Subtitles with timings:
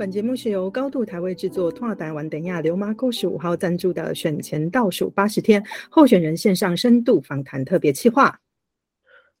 [0.00, 8.40] 本节目是由高度台位制作、拓台湾等亚流马沟十五号赞助的选前倒数八十天候选人线上深度访谈特别企划。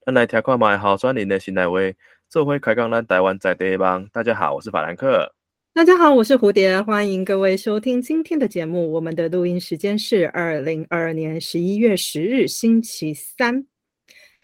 [0.04, 1.96] 咱来听看卖好选人的新台位，
[2.28, 4.06] 做会开讲咱台湾在地方。
[4.12, 5.34] 大家好，我是法兰克。
[5.72, 8.92] 大家好，我是蝴蝶，欢迎各位收听今天的节目。
[8.92, 13.64] 我们的录音时间是二零二二年十一月十日星期三。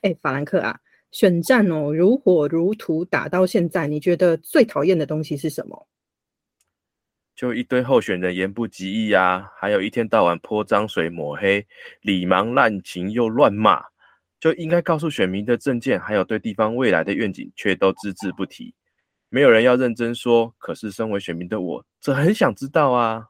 [0.01, 0.79] 哎，法兰克啊，
[1.11, 5.87] 选战哦如火如荼打到现在，你觉得最讨厌的东西是什么？
[7.37, 11.67] 就一堆候选人言不及义啊，还有一天到晚泼脏水抹黑，
[12.01, 13.83] 理盲滥情又乱骂，
[14.41, 18.75] 就应该告诉选民的政见，还有对地方未来的愿景，却都只字不提。
[19.29, 23.27] 没有人要认真说，可是身为选民的我，则很想知道啊。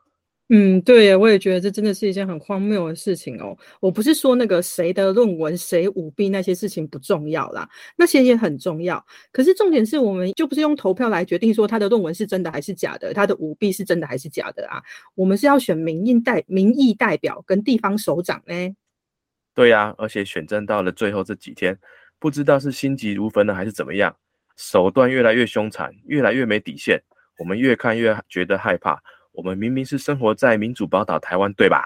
[0.48, 3.56] 嗯，对，我也觉得这真的是一件很荒谬的事情哦。
[3.80, 9.04] 我不是说那个谁的论文谁舞弊那些事情不重要啦，那些也很重要。
[9.32, 14.80] 可是重点是我们就不是用投票来决定说他的论文是真的还是假的，他的舞弊是真的还是假的啊？
[15.16, 18.54] 我们是要选民意代民意代表跟地方首长呢。
[19.52, 21.76] 对呀，而且选战到了最后这几天，
[22.20, 24.16] 不知道是心急如焚呢，还是怎么样。
[24.56, 27.02] 手段越来越凶残，越来越没底线，
[27.36, 29.02] 我们越看越觉得害怕。
[29.36, 31.84] 我们明明是生活在民主宝岛台湾，对吧？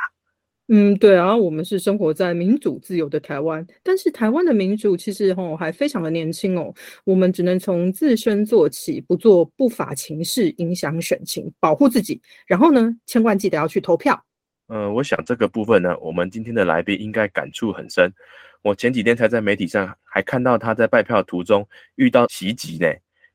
[0.73, 6.73] 嗯，对啊，我们是生活在民主自由的台湾，但是台湾的民主其实吼还非常的年轻哦。
[7.05, 12.23] 我们只能从自身做起，不做不法情事，影响选情，保护自己。
[12.47, 14.25] 然后呢，千万记得要去投票。
[14.69, 18.09] 嗯，我想这个部分呢，我们今天的来宾应该感触很深。
[18.62, 22.87] 我前几天才在媒体上还看到他在拜票途中遇到袭击呢，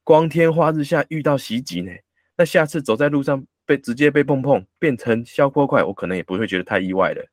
[0.06, 1.92] 光天化日下遇到袭击呢，
[2.38, 7.26] 那下次走在路上被直接被碰碰变成消波块，我可能也不会觉得太意外的。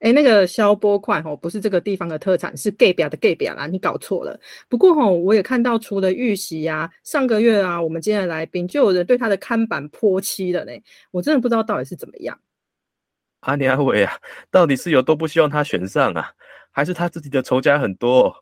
[0.00, 4.38] 哎，那个消波块哦，不是这个地方的特产，是 gay 表的 gay 表啦，你搞错了。
[4.68, 10.72] 不过吼，我也看到除了玉玺呀，上个月啊，我们今天的来宾就有人对他的看板泼漆了呢，
[11.10, 12.38] 我真的不知道到底是怎么样。
[13.40, 14.16] 阿尼阿伟啊，
[14.52, 16.30] 到底是有多不希望他选上啊？
[16.70, 18.32] 还是他自己的仇家很多？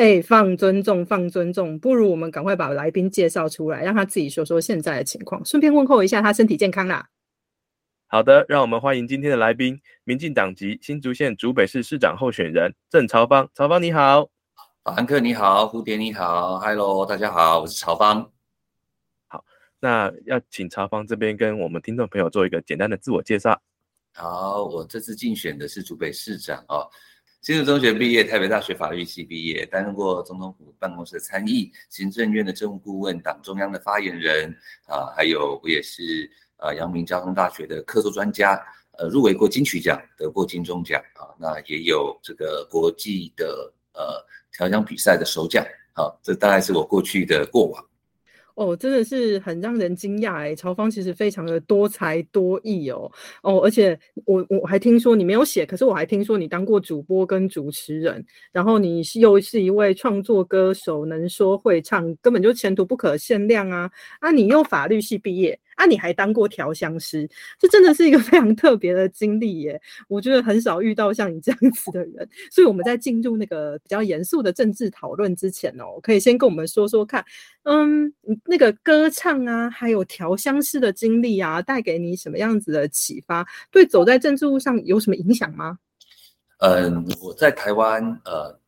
[0.00, 7.06] 哎，放尊重，放尊重，不如我们赶快把来宾介绍出来，让他自己说说现在的情况，顺便问候一下他身体健康啦。
[8.06, 13.46] 好的，让我们欢迎今天的来宾，民进党籍新竹县竹北市市长候选人郑朝芳。
[13.54, 14.30] 朝芳你好，
[14.82, 18.32] 法兰克你好，蝴蝶你好，Hello，大家好，我是朝芳。
[19.28, 19.44] 好，
[19.80, 23.60] 那要请朝芳这边跟我们听众朋友做一个简单的自我介绍。
[24.14, 26.88] 好，我这次竞选的是竹北市长哦。
[27.42, 34.54] 新竹中学毕业，台北大学法律系毕业，担任过总统府办公室的参议、行政院的政务顾问、党中央的发言人
[34.86, 38.62] 啊，还有我也是呃阳明交通大学的客座专家，
[38.98, 45.64] 呃入围过金曲奖，得过金钟奖啊，那也有这个国际的呃调香比赛的首奖
[45.94, 47.82] 啊，这大概是我过去的过往。
[48.60, 50.54] 哦，真的是很让人惊讶哎！
[50.54, 53.10] 曹芳其实非常的多才多艺哦
[53.42, 58.22] 哦，而且我我还听说你没有写，可是我还听说你当过主播跟主持人，
[58.52, 63.90] 然后你是又是一位创作歌手，能说会唱，根本就前途不可限量啊！
[64.20, 65.58] 啊，你又法律系毕业。
[65.80, 67.26] 啊，你还当过调香师，
[67.58, 69.80] 这真的是一个非常特别的经历耶！
[70.08, 77.24] 我觉得很少遇到像你这样子的人，所以我们在进入那个比较严肃的政治讨论之前哦，可以先跟我们说说看，
[77.62, 78.12] 嗯，
[78.44, 83.46] 那个歌唱啊，还有调香师的经历啊，带给你什么样子的启发？
[83.70, 85.78] 对走在政治路上有什么影响吗？
[86.58, 88.59] 嗯，我在台湾呃。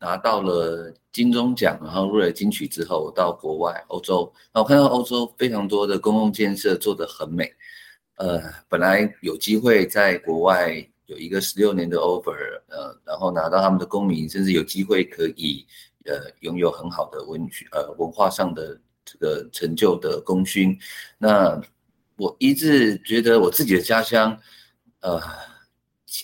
[0.00, 7.52] 拿到了金钟奖，然后入了金曲之后，到国外欧洲，然后看到欧洲非常多的公共建设做得很美。
[8.16, 10.74] 呃，本来有机会在国外
[11.06, 12.34] 有一个十六年的 offer，
[12.68, 15.66] 呃，然后拿到他们的公民，甚至有机会可以
[16.06, 20.78] 呃拥有很好的文学呃文化上的这个成就的功勋。
[21.18, 21.60] 那
[22.16, 24.38] 我一直觉得我自己的家乡，
[25.00, 25.20] 呃，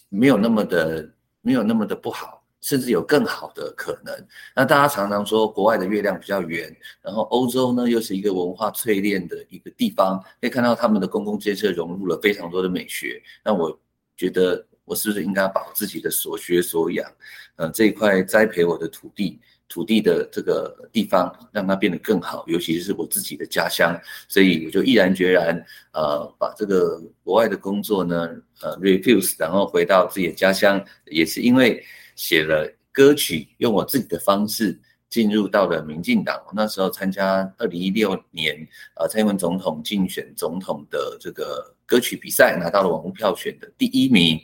[0.09, 1.11] 没有那么的
[1.43, 2.36] 没有那么的不好。
[2.67, 4.13] 甚至有更好的可能。
[4.57, 13.23] 那大家常常说国外的月亮比较圆，然后欧洲呢又是一个文化淬炼的一个地方，可以看到他们的公共建设融入了非常多的美学。
[13.45, 13.79] 那我
[14.17, 17.09] 觉得我是不是应该把自己的所学所养，
[17.55, 19.39] 呃，这一块栽培我的土地，
[19.69, 23.97] 土地的这个地方让它变得更好，尤其是我自己的家乡。
[24.27, 28.29] 所以我就毅然决然，呃，把这个国外的工作呢，
[28.61, 31.81] 呃，refuse，然后回到自己的家乡，也是因为。
[32.17, 36.43] 写了歌曲，用我自己的方式进入到了民进党。
[36.55, 38.67] 那时候参加二零一六年
[38.97, 44.41] 呃蔡英文总统竞选总统的这个歌曲比赛，拿到了网络票选的第一名。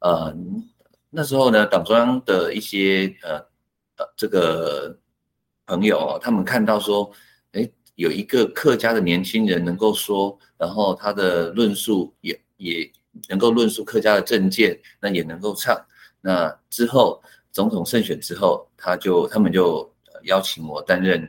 [0.00, 0.36] 呃，
[1.08, 3.36] 那时候呢，党中央的一些呃
[3.96, 4.98] 呃这个
[5.64, 7.10] 朋友，他们看到说，
[7.52, 12.92] 哎，有一个客家的年轻人能够说，然后他的论述也也
[13.28, 15.74] 能够论述客家的政见，那也能够唱。
[16.26, 17.22] 那之后
[17.52, 19.86] 总统胜选之后，他就他们就
[20.22, 21.20] 邀请我担任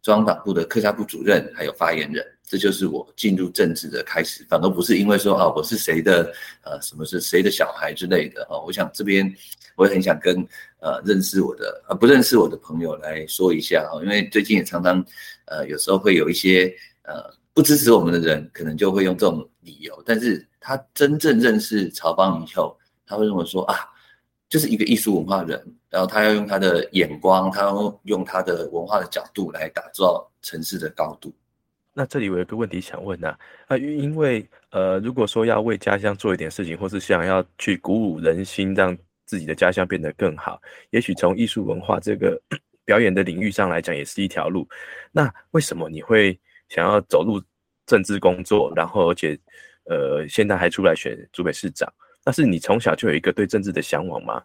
[0.00, 2.24] 中央党部的客家部主任，还有发言人。
[2.44, 6.32] 这就是我进入政治的开始，反而不是因为说啊我是谁的
[6.62, 8.56] 呃什么是谁的小孩之类的啊。
[8.64, 9.30] 我想这边
[9.76, 10.36] 我也很想跟
[10.78, 15.04] 呃认识我的呃不认识我的朋友来说一下啊，因为最近也常常
[15.46, 23.76] 呃有时候会有一些呃不支持我们的人，可能就会用这种理由，但是他真正认识曹邦以后，他会认为说啊
[24.48, 31.32] 就是一个艺术文化人，然后他要用他的眼光，他要用他的文化的角度来打造城市的高度。
[31.92, 33.36] 那这里我有个问题想问呐，
[33.66, 38.96] 啊，因为呃，如果说要为家乡做一点事情，或是想要去鼓舞人心，让
[39.26, 40.60] 自己的家乡变得更好，
[40.90, 42.40] 也许从艺术文化这个
[42.86, 44.66] 表演的领域上来讲，也是一条路。
[45.10, 47.42] 那为什么你会想要走入
[47.84, 49.38] 政治工作，然后而且
[49.84, 51.92] 呃，现在还出来选主北市长？
[52.28, 54.42] 那是你从小就有一个对政治的向往吗？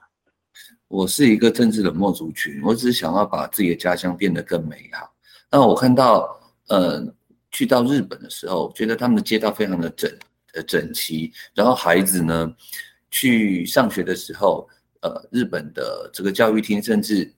[0.88, 5.13] 我是一个政治冷漠族群，我只是想要把自己的家乡变得更美好。
[5.51, 6.39] 那我看到，
[6.69, 7.06] 呃。
[7.51, 10.12] 去到日本的时候，觉得他们的街道非常的整
[10.56, 12.51] 呃整齐，然后孩子呢
[13.12, 14.68] 去上学的时候，
[15.01, 17.31] 呃，日本的这个教育厅甚至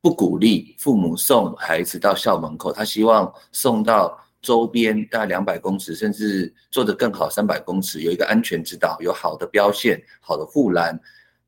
[0.00, 10.98] 不鼓励父母送孩子到校门口，他希望送到周边大概两百公尺，甚至做得更好三百公尺，有一个安全指导，有好的标线、好的护栏。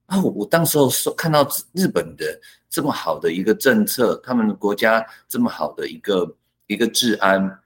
[0.06, 6.36] 啊，我当时候看到日本的这么好的一个政策，他们国家这么好的一个
[6.66, 7.58] 一个治安。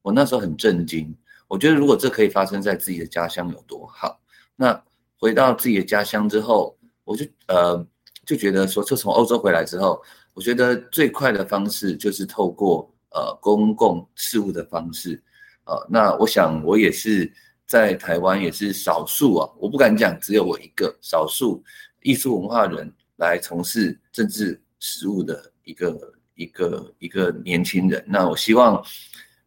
[0.00, 1.14] 我那时候很震惊，
[1.48, 4.20] 我觉得如果这可以发生在自己的家乡有多好。
[4.56, 4.82] 那
[5.18, 7.86] 回到自己的家乡之后，我就呃
[8.26, 10.02] 就觉得说，就从欧洲回来之后，
[10.34, 15.22] 我觉得最快的方式就是透过呃公共事务的方式，
[15.64, 17.32] 呃，那我想我也是
[17.66, 21.62] 在台湾也是少数啊，我不敢讲只有我一个少数
[22.02, 28.04] 艺术文化人来从事政治实务的一个一个一个年轻人。
[28.06, 28.82] 那我希望。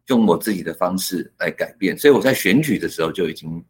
[0.08, 3.60] 用我自己的方式来改变，所以我在选举的时候就已经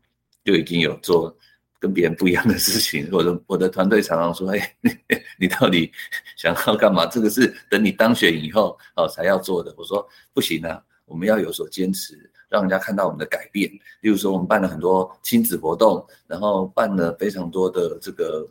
[0.44, 1.34] 就已经有做
[1.81, 3.08] 跟别人不一样的事情。
[3.12, 4.76] 我的我的团队常常说：“哎，
[5.38, 5.90] 你到底
[6.37, 7.06] 想要干嘛？
[7.06, 13.70] 这个是等你当选以后哦才要做的。”我说：“不行啊，我们要有所坚持，让人家看到我们的改变。
[14.00, 18.49] 例如说，我们办了很多亲子活动，然后办了非常多的这个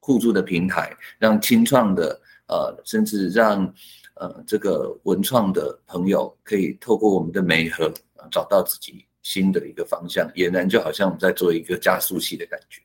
[0.00, 3.72] 互助的平台，让清创的呃，甚至让。”
[4.18, 7.92] 呃，这个文创的朋友可以透过我们的媒合，
[8.30, 12.80] 找到自己新的一个方向，俨然就好像我们在做一个加速器的感觉。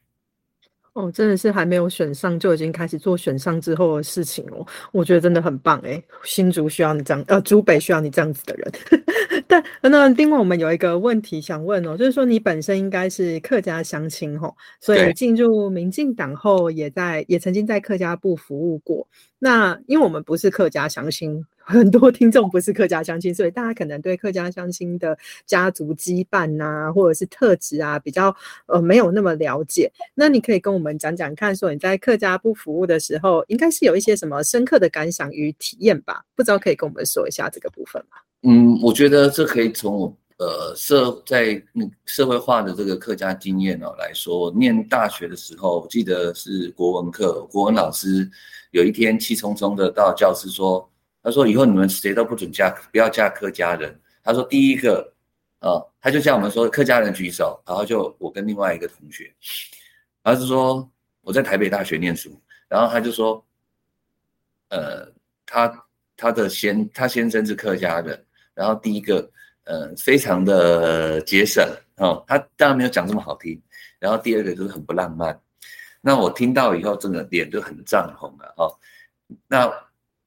[0.94, 6.04] 哦，真的是还没有选上就已经开始做选上之后的事情哦，我觉得真的很棒哎。
[6.24, 8.72] 新竹需要你这样，呃，竹北需要你这样子的人。
[9.48, 19.08] 但那另外我们有一个问题想问哦，就是说你本身应该是客家乡亲吼，所以进入民进党后也在也曾经在客家部服务过。
[19.38, 21.46] 那因为我们不是客家乡亲。
[21.64, 29.92] 很多听众不是客家乡亲，所以大家可能对客家乡亲的家族羁绊呐，或者是特质啊，比较呃没有那么了解。
[30.16, 36.26] 那你可以跟我们讲讲看，说你在客家部服务的时候，应该是有一些什么深刻的感想与体验吧？
[36.36, 38.18] 不知道可以跟我们说一下这个部分吗？
[38.44, 44.52] 嗯，我觉得这可以从我呃社在那社会化的这个客家经验哦来说。
[44.58, 48.30] 念大学的时候，我记得是国文课，国文老师
[48.72, 50.88] 有一天气冲冲的到教室说。
[51.24, 55.14] 他说：“以后你们谁都不准嫁，不要嫁客家人。”他说：“第一个，
[55.60, 59.32] 哦，他就叫我们说客家人举手，然后就我跟另外一个同学，
[60.24, 60.90] 他是说
[61.22, 63.46] 我在台北大学念书，然后他就说，
[64.70, 65.12] 呃，
[65.46, 65.86] 他
[66.18, 68.26] 他的先他先生是客家人，
[68.56, 69.30] 然后第一个，
[69.66, 71.64] 呃，非常的节省
[71.98, 73.62] 哦，他当然没有讲这么好听，
[74.00, 75.40] 然后第二个就是很不浪漫。
[76.02, 78.76] 那我听到以后，真的脸就很涨红了哦，
[79.48, 79.72] 那。”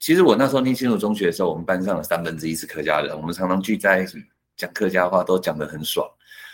[0.04, 4.22] 其实我那时候念新竹中学的时候，我们班上的三分之一是客家人，我们常常聚在一起
[4.54, 6.06] 讲客家话，都讲得很爽。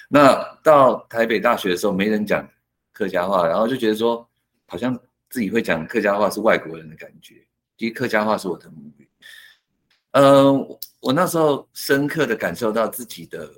[0.08, 2.48] 那到台北大学的时候，没人讲
[2.92, 4.24] 客家话，然后就觉得说，
[4.66, 4.96] 好像
[5.28, 7.44] 自己会讲客家话是外国人的感觉。
[7.76, 9.08] 其实客家话是我的母语。
[10.12, 10.64] 嗯，
[11.00, 13.52] 我那时候深刻的感受到自己的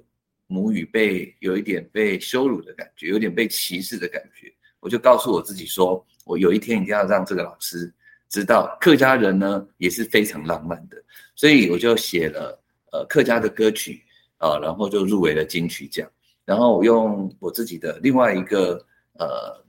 [0.46, 4.50] 母语被有一点被羞辱的感觉，有点被歧视的感觉。
[4.80, 7.92] 我就告诉我自己说，我有一天一定要让这个老师。
[8.32, 10.96] 知道客家人呢也是非常浪漫的，
[11.36, 12.58] 所以我就写了
[12.90, 14.02] 呃客家的歌曲
[14.38, 16.10] 啊，然后就入围了金曲奖。
[16.46, 18.82] 然后我用我自己的另外一个
[19.18, 19.62] 呃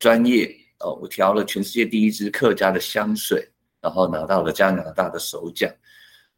[0.00, 3.48] 专业呃，我调了全世界第一支客家的香水，
[3.80, 5.72] 然后拿到了加拿大的首奖。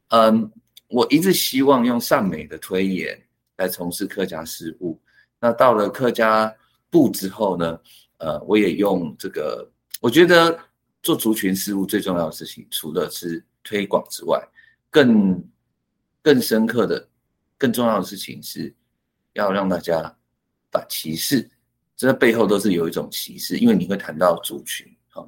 [0.09, 0.53] 嗯，
[0.89, 3.19] 我一直希望用善美的推演
[3.57, 5.01] 来从事客家事务。
[5.41, 6.55] 那到了客家
[6.91, 7.81] 部之后呢，
[8.19, 9.67] 呃，我也用这个，
[10.01, 10.59] 我觉得
[11.09, 14.39] 做族群事务最重要的事情，除了是推广之外，
[14.91, 15.43] 更
[16.21, 17.09] 更深刻的、
[17.57, 18.71] 更重要的事情是，
[19.33, 20.15] 要让大家
[20.71, 21.49] 把歧视，
[21.97, 25.27] 这背后都是有一种歧视，因为你会谈到族群，哈，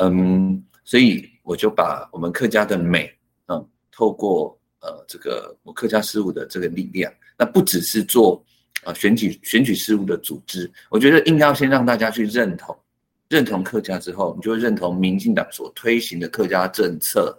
[0.00, 3.10] 嗯，所以我就把我们客家的美，
[3.46, 8.44] 嗯，透过呃这个我客家事务的这个力量，那不只是做。
[8.84, 12.78] 啊，选举选举事务的组织，我觉得应该要先让大家去认同，
[13.34, 17.36] 认同客家之后，你就会认同民进党所推行的客家政策。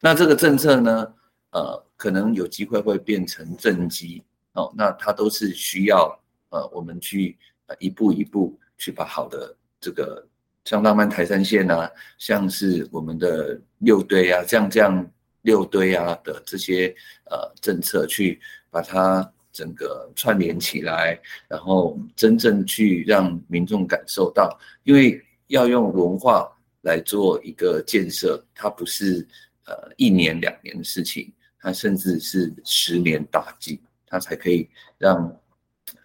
[0.00, 1.14] 那这个政策呢，
[1.50, 4.72] 呃，可能有机会会变成政绩哦。
[4.74, 6.18] 那它都是需要
[6.48, 7.36] 呃我们去
[7.78, 10.26] 一步一步去把好的这个
[10.64, 15.06] 像浪漫台山线啊，像是我们的六堆啊，这样这样
[15.42, 16.94] 六堆啊的这些
[17.30, 19.30] 呃政策去把它。
[19.58, 26.48] 整个串联起来，然后真正去让民众感受到，因为要用文化
[26.82, 29.26] 来做一个建设，它不是
[29.64, 35.36] 呃一年两年的事情，它甚至是十年大计，它才可以让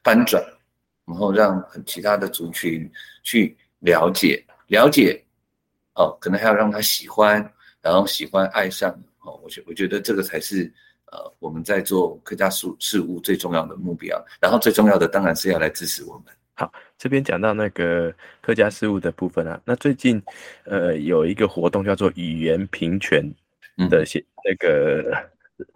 [0.03, 0.43] 翻转，
[1.05, 2.91] 然后让其他的族群
[3.22, 5.24] 去了解了解，
[5.93, 10.74] 哦，可能还要让他喜欢，然后喜欢爱上，哦，我觉我觉得这个才是。
[11.13, 16.34] 呃，我们在做客家事事务最重要的目标，然后最重要的当然是要来支持我们。
[16.55, 20.20] 好，这边讲到那个客家事务的部分啊，那最近
[20.65, 23.24] 呃有一个活动叫做语言平权
[23.91, 25.15] 的协那个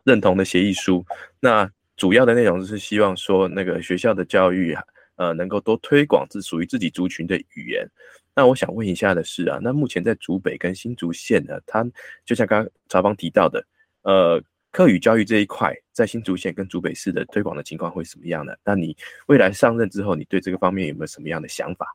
[0.04, 1.06] 认同的协议书，
[1.40, 4.76] 那主要的内容是希望说那个学校的教育
[5.18, 7.88] 呃能够多推广自属于自己族群的语言。
[8.34, 11.86] 那我想问一下的是啊，那目前在竹北跟新竹县呢，它
[12.26, 13.64] 就像刚刚曹芳提到的，
[14.02, 14.42] 呃。
[14.72, 18.54] 课语教育这一块，在新竹县跟竹北市的推广的情况会什么样呢？
[18.64, 18.96] 那你
[19.28, 21.88] 未来上任之后，你对这个方面有没有什么样的想法？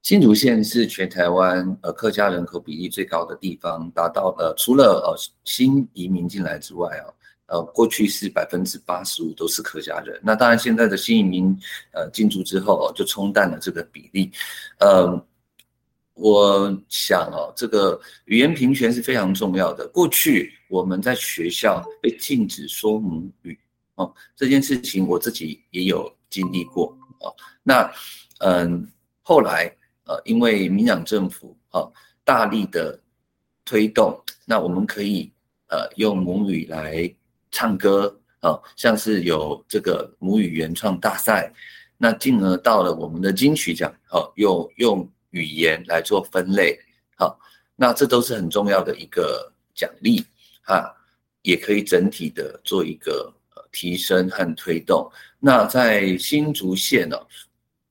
[0.00, 5.14] 新竹县是全台湾呃客家人口比例最高的地方，达到呃除了呃
[5.44, 7.04] 新移民进来之外啊，
[7.46, 10.18] 呃过去是百分之八十五都是客家人。
[10.22, 11.54] 那当然现在的新移民
[11.92, 14.30] 呃进驻之后，就冲淡了这个比例，
[14.78, 15.22] 呃。
[16.20, 19.86] 我想哦，这个语言平权是非常重要的。
[19.86, 23.56] 过去我们在学校被禁止说母语
[23.94, 26.86] 哦，这件事情我自己也有经历过
[27.20, 27.32] 哦。
[27.62, 27.88] 那
[28.40, 28.84] 嗯，
[29.22, 29.72] 后来
[30.06, 31.86] 呃，因为民党政府啊
[32.24, 33.00] 大力的
[33.64, 35.32] 推动，那我们可以
[35.68, 37.08] 呃用母语来
[37.52, 41.52] 唱歌啊，像是有这个母语原创大赛，
[41.96, 45.08] 那进而到了我们的金曲奖哦，用用。
[45.30, 46.78] 语言来做分类，
[47.16, 47.38] 好，
[47.76, 50.24] 那这都是很重要的一个奖励
[50.62, 50.90] 啊，
[51.42, 53.32] 也可以整体的做一个
[53.70, 55.10] 提升和推动。
[55.38, 57.16] 那在新竹县呢，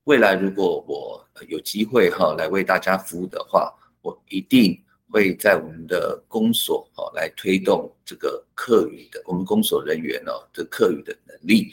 [0.06, 11.72] 未来如果我有机会哈来为大家服务的话，我一定会在我们的公所哦来推动这个课语的，我们公所人员哦的课语的能力。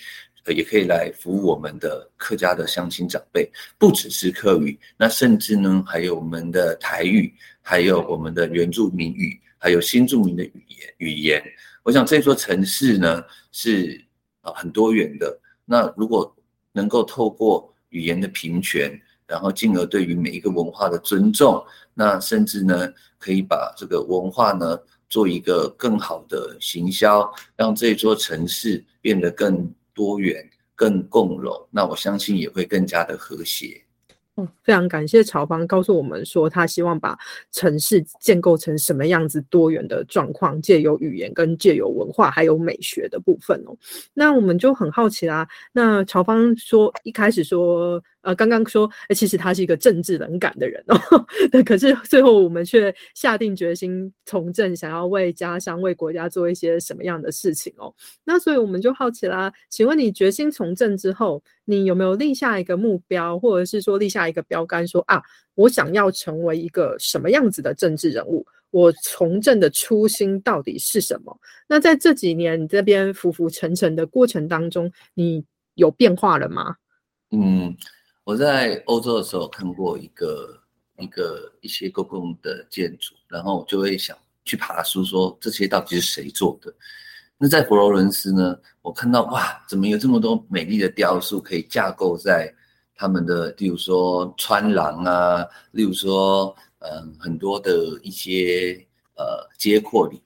[0.52, 7.32] 也可以来服务我们的客家的乡亲长辈，不只是客语，那甚至呢还有我们的台语，
[7.62, 11.42] 还有我们的原住民语，还有新住民的语言语言。
[11.82, 13.98] 我想这座城市呢是
[14.42, 15.34] 啊很多元的。
[15.64, 16.36] 那如果
[16.72, 29.72] 能够透过语言的平权，然后进而对于每一个文化的尊重，那甚至呢可以把这个文化呢做一个更好的行销，让这座城市变得更。
[29.94, 33.80] 多元更共融，那我相信也会更加的和谐。
[34.36, 37.16] 嗯，非常感谢曹方告诉我们说，他希望把
[37.52, 43.76] 城市建构成什么样子多元的状况，借由语言跟借由文化还有美学的部分哦。
[44.12, 45.48] 那我们就很好奇啦。
[45.72, 48.02] 那曹方说一开始说。
[48.24, 50.96] 呃，刚刚说，哎，其实他是一个政治冷感的人哦，
[51.52, 57.94] 对，可是最后我们却下定决心从政，想要为家乡、为国家做一些什么样的事情哦？
[58.24, 65.22] 那所以我们就好奇啦，请问你决心从政之后，你有没有立下一个目标，或者是说立下一个标杆，说啊，
[65.54, 68.46] 我想要成为一个什么样子的政治人物？
[68.70, 71.38] 我从政的初心到底是什么？
[71.68, 76.74] 那在这几年你这边浮浮沉沉的过程当中，你有变化了吗？
[77.30, 77.76] 嗯。
[78.24, 80.58] 我在欧洲的时候看过一个
[80.98, 84.16] 一个一些公共的建筑，然后我就会想
[84.46, 86.74] 去爬书，说这些到底是谁做的？
[87.36, 92.54] 那在佛罗伦斯呢，我看到哇，怎么有这么多美丽的雕塑可以架构在
[92.94, 100.22] 他们的，例如说穿廊啊，例如说嗯很多的一些呃街廓里，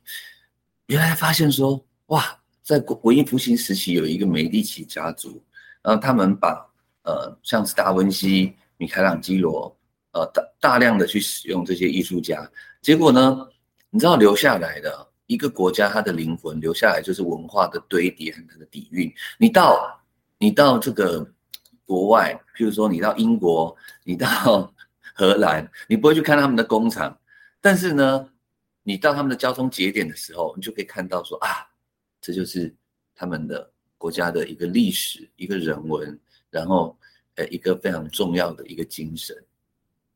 [0.87, 5.43] 原来发现说哇，在文艺复兴时期有一个美第奇家族，
[5.83, 6.68] 然后他们把
[7.09, 9.75] 呃像是达文西、米开朗基罗，
[10.13, 12.47] 呃大大量的去使用这些艺术家，
[12.83, 13.49] 结果呢，
[13.89, 19.11] 你知道留下来的一个国家，它的灵魂留下来就是文化的堆叠和它的底蕴。
[19.39, 19.99] 你到
[20.37, 21.27] 你到这个
[21.87, 23.75] 国外，譬如说你到英国，
[24.05, 24.71] 你到
[25.17, 27.19] 荷兰，你不会去看他们的工厂，
[27.63, 28.29] 但是呢，
[28.83, 31.67] 你到他们的交通节点的时候，你就可以看到说啊，
[32.21, 32.75] 这就是
[33.15, 36.19] 他们的国家的一个历史、一个人文，
[36.51, 36.97] 然后
[37.37, 39.37] 呃一个非常重要的一个精神。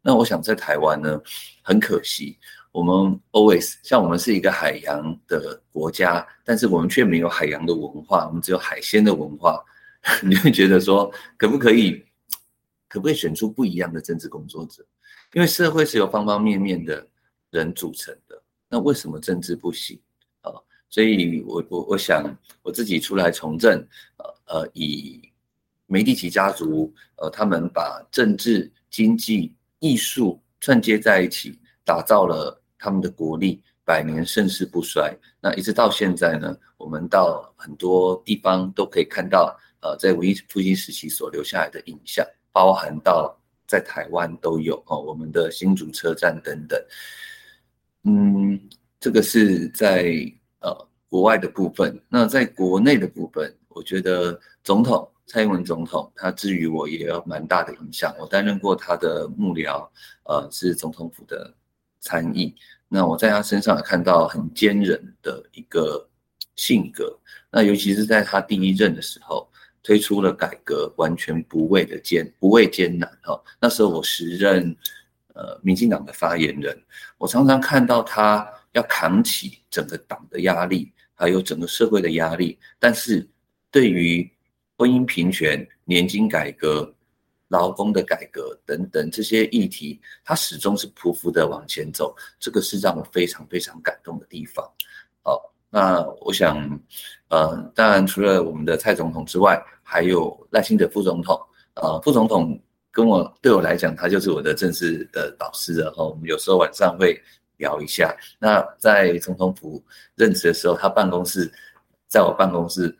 [0.01, 1.21] 那我想在台湾呢，
[1.63, 2.37] 很可惜，
[2.73, 9.65] 我们 always 像我们是一个海洋的国家，但是我们却没有海洋的文化，我们只有海鲜的文化。
[10.21, 12.05] 你会觉得说，可不可以，
[12.89, 14.85] 可不可以选出不一样的政治工作者？
[15.33, 17.07] 因为社会是由方方面面的
[17.51, 19.97] 人组成的，那为什么政治不行
[20.41, 20.51] 啊？
[20.91, 23.79] 所以，我我我想我自己出来从政，
[24.17, 25.23] 呃呃，以
[25.87, 35.15] 梅第奇家族，呃，他们把政治、经济、艺术串接在一起，打造了他们的国力，百年盛世不衰。
[35.41, 39.59] 那一直到现在呢，我们到很多地方都可以看到。
[39.85, 43.37] 呃，在文艺复兴时期所留下来的影像，包含到
[43.67, 46.81] 在台湾都有哦，我们的新竹车站等等。
[48.05, 48.61] 嗯，
[49.01, 50.15] 这个是在
[50.61, 50.73] 呃
[51.09, 52.01] 国外的部分。
[52.09, 58.15] 那在国内的部分，我觉得总统蔡英文总统他至于我也有蛮大的影响。
[58.19, 59.89] 我担任过他的幕僚，
[60.25, 61.55] 呃，是总统府的
[62.01, 62.55] 参议。
[62.87, 66.07] 那我在他身上也看到很坚韧的一个
[66.57, 67.19] 性格。
[67.51, 69.49] 那尤其是在他第一任的时候。
[69.85, 73.43] 推出了改革，完全不畏的艰不畏艰难哈。
[73.61, 74.77] 那时候我时任
[75.35, 76.81] 呃民进党的发言人，
[77.19, 82.57] 我常常看到他要扛起整个党的压力，还有整个社会的压力。
[82.79, 83.29] 但是
[83.73, 84.32] 对于
[84.83, 86.93] 婚姻平权、年金改革、
[87.47, 92.13] 劳工的改革等等这些议题，他始终是匍匐的往前走。
[92.41, 94.69] 这个是让我非常非常感动的地方。
[95.23, 95.49] 好。
[95.75, 96.59] 那我想，
[97.29, 101.41] 呃，当然除了我们的蔡总统之外，还有赖清德副总统。
[101.77, 107.19] 呃，副总统跟我对我来讲，他就是我的正式的导师，然后我们有时候晚上会
[107.57, 108.15] 聊一下。
[108.39, 109.83] 那在总统府
[110.15, 111.51] 任职的时候，他办公室
[112.07, 112.95] 在我办公室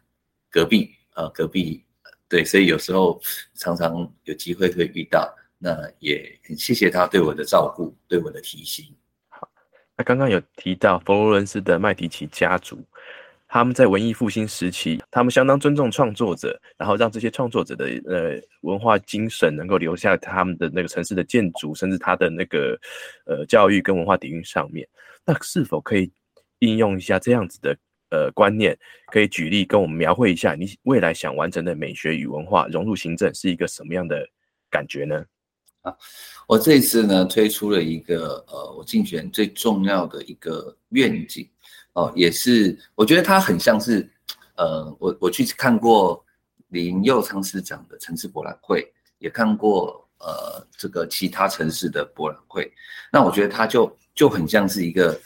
[0.51, 1.85] 隔壁，呃，隔壁，
[2.29, 3.21] 对，所以有时候
[3.55, 5.33] 常常有机会会遇到。
[5.65, 8.85] 那也很谢谢他对我的照顾，对我的提醒。
[9.29, 9.49] 好
[9.97, 12.85] 那刚刚有提到佛罗伦斯的麦迪奇家族，
[13.47, 22.77] 他们在文艺复兴时期，他们相当尊重创作者，然后让这些创作者的呃文化精神能够留下他们的那个城市的建筑，甚至他的那个
[23.25, 24.89] 呃教育跟文化底蕴上面。
[25.25, 26.11] 那是否可以
[26.59, 27.77] 应用一下这样子的
[28.13, 28.79] 呃观念？
[29.07, 34.29] 可以举例跟我们描绘一下，你未来想完成的美学与文化融入行政是一个什么样的
[34.71, 35.25] 感觉呢？
[35.81, 35.93] 啊，
[36.47, 41.49] 我这次呢推出了一个呃，我竞选最重要的一个愿景
[41.95, 44.09] 哦，也是我觉得它很像是
[44.57, 46.25] 呃，我我去看过
[46.69, 48.87] 林佑昌市长的城市博览会，
[49.19, 52.73] 也看过呃这个其他城市的博览会，
[53.13, 55.21] 那我觉得它就就很像是一个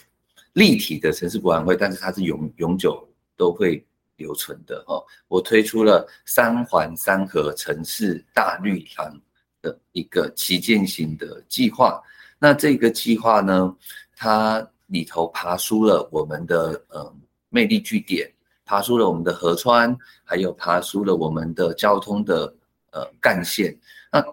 [0.56, 3.84] 立体的城市博览会，但是它是永永久都会
[4.16, 5.04] 留存的哦。
[5.28, 9.20] 我推出了三环三河城市大绿廊。
[9.62, 12.00] 的一个旗舰型的计划，
[12.38, 13.74] 那这个计划呢，
[14.14, 17.12] 它里头爬出了我们的呃
[17.48, 18.30] 魅力据点，
[18.64, 22.54] 爬出了我们的河川，还有爬出了我们的交通的
[22.92, 23.76] 呃干线。
[24.12, 24.24] 那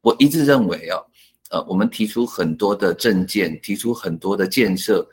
[0.00, 0.96] 我一直认为啊，
[1.50, 5.06] 呃，我们提出很多的政见，提出很多的建设，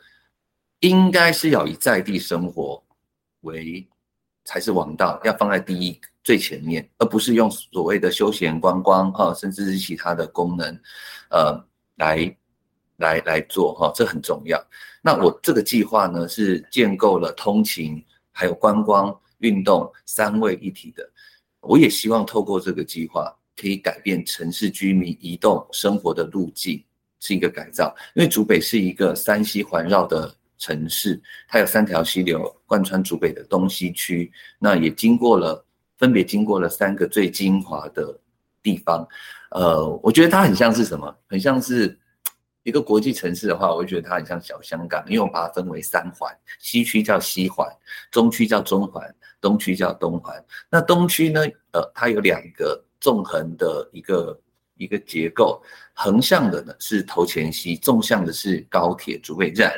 [0.80, 2.82] 应该是要以在地生活
[3.40, 3.86] 为
[4.44, 6.00] 才是王道，要放在第一。
[6.24, 10.78] 最前面，而不是用所谓的休闲观光哈，甚至是其他的功能，
[11.30, 11.58] 呃，
[11.96, 12.36] 来
[12.96, 14.62] 来来做哈，这很重要。
[15.00, 21.10] 那我这个计划呢，是建构了通勤、还有观光、运动三位一体的。
[21.60, 26.84] 我也希望透过这个计划，可以改变城市居民移动生活的路径，
[27.20, 27.96] 是一个改造。
[28.14, 35.64] 因为竹北是一个三溪环绕的城市，它有三条溪流贯穿竹北的东西区，那也经过了。
[35.96, 38.16] 分别经过了三个最精华的
[38.62, 39.04] 地方，
[39.50, 41.12] 呃，我觉得它很像是什么？
[41.26, 41.98] 很像是
[42.62, 47.68] 一个国际城市的话，我会觉得它很像小香港，因为我把它分为三环，西区叫西环，
[48.12, 50.40] 中区叫中环，东区叫东环。
[50.70, 51.40] 那东区呢？
[51.72, 54.38] 呃，它有两个纵横的一个
[54.78, 55.62] 一个结构，
[55.92, 59.72] 横向的呢是头前溪，纵向的是高铁竹北站。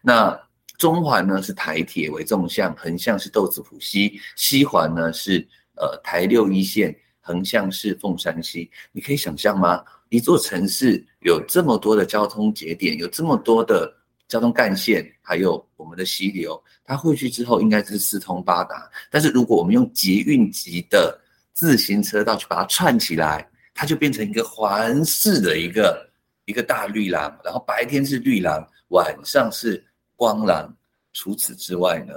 [0.00, 0.38] 那
[0.78, 8.70] 中环呢是台铁为纵向，横向是豆子浦西，西环呢是呃台六一线，横向是凤山西。
[8.92, 9.82] 你可以想象吗？
[10.08, 13.90] 一座城市有这么多的交通节点，有这么多的
[14.28, 18.90] 交通干线，还有我们的溪流，它汇聚之后应该是四通八达。
[19.10, 21.18] 但是如果我们用捷运级的
[21.54, 26.10] 自行车道去把它串起来，它就变成一个环视的一个
[26.44, 29.84] 一个大绿廊，然后白天是绿廊，晚上是。
[30.14, 30.72] 光廊，
[31.12, 32.14] 除此之外呢，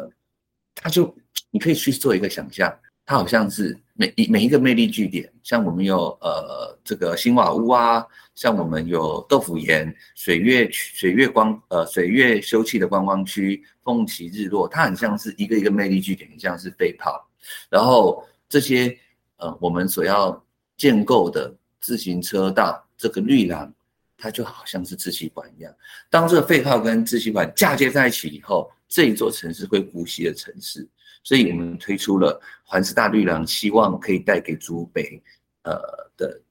[0.75, 1.11] 它就
[1.49, 2.71] 你可以去做一个想象，
[3.03, 17.27] 它好像是每一每一个魅力据点，像我们有呃这个新瓦屋啊，像我们有豆腐岩、水月水月光呃水月休憩的观光区、凤旗日落，它很像是一个一个魅力据点，像是肺泡，
[17.71, 18.95] 然后这些
[19.37, 20.44] 呃我们所要
[20.77, 23.73] 建构的自行车道这个绿廊。
[24.17, 25.75] 它就好像是支气管一样，
[26.09, 30.87] 当这个肺泡跟支气管嫁接在一起以后，这一座城市会呼吸的城市。
[31.21, 35.21] 所以我们推出了环师大绿廊，希望可以带给竹北，
[35.63, 35.77] 呃
[36.15, 36.41] 的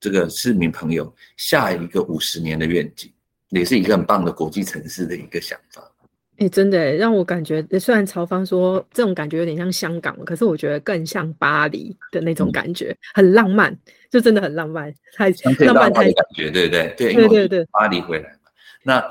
[0.00, 3.12] 这个市民朋友下一个五十年的愿景，
[3.50, 5.89] 也是一个很棒的国际城市的一个想法。
[6.40, 13.78] 哎，真的让我感觉，虽然曹芳说这种感觉有点像香港，可是我觉得更像巴黎的那种感觉，很浪漫，
[14.10, 16.94] 就真的很浪漫，太浪漫太感觉，对不对？
[16.96, 18.50] 对对对对，巴黎回来嘛。
[18.82, 19.04] 那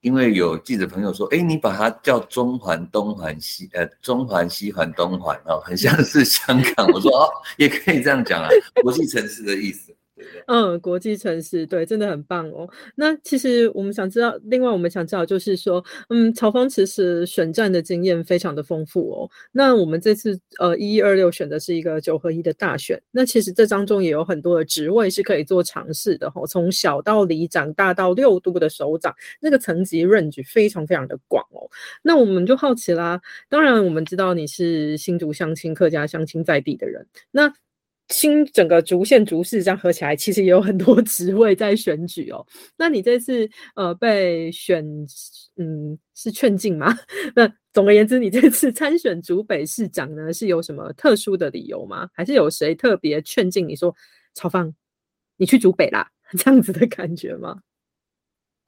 [0.00, 6.86] 因为有记者朋友说，哎，你把它叫中环、东环、西呃中环、西环、东环哦，很像是香港。
[6.94, 8.48] 我说哦，也可以这样讲啊，
[8.80, 9.94] 国际城市的意思。
[10.46, 12.68] 嗯，国际城市对，真的很棒哦。
[12.94, 19.30] 那其实我们想知道，另外我们想知道就是说，嗯，曹芳其实选战的经验非常的丰富哦。
[19.52, 31.68] 那我们这次呃一一二六选的是一个九合一的大选，那其实这当中也有很多的职位是可以做尝试的哈，从小到里长，大到六都的首长，那个层级 range 非常非常的广哦。
[32.02, 37.52] 那我们就好奇啦，当然我们知道你是新竹相亲、客家相亲在地的人，那。
[38.08, 42.46] 新整个竹县竹市这样合起来，其实也有很多 职位在选举哦。
[42.76, 44.84] 那你这次呃被选，
[45.56, 46.96] 嗯，是劝进吗？
[47.36, 52.08] 那总而言之，你这次参选竹北市长呢，是有什么特殊的理由吗？
[52.14, 53.94] 还是有谁特别劝进你说，
[54.34, 54.74] 曹芳，
[55.36, 57.60] 你去竹北啦， 这样子的感觉吗？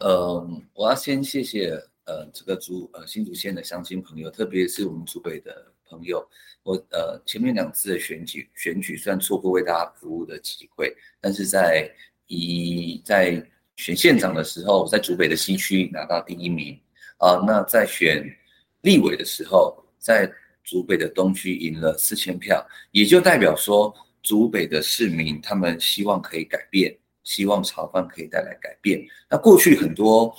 [0.04, 1.70] 嗯，我要先谢谢
[2.04, 5.72] 呃这个竹呃新竹县的乡亲朋友，特别是我们竹北的。
[5.90, 6.24] 朋友，
[6.62, 11.90] 我呃前面两次的选举选举虽然错过为大家服务的机会，但是在
[12.28, 13.44] 一在
[13.76, 16.78] 选县长的时候，在竹北的西区拿到第一名
[17.18, 18.24] 啊，那在选
[18.82, 20.30] 立委的时候，在
[20.62, 29.04] 竹北的东区赢了四千票，也就代表说竹北的市民他们希望可以改变，希望炒饭可以带来改变。
[29.28, 30.32] 那过去很多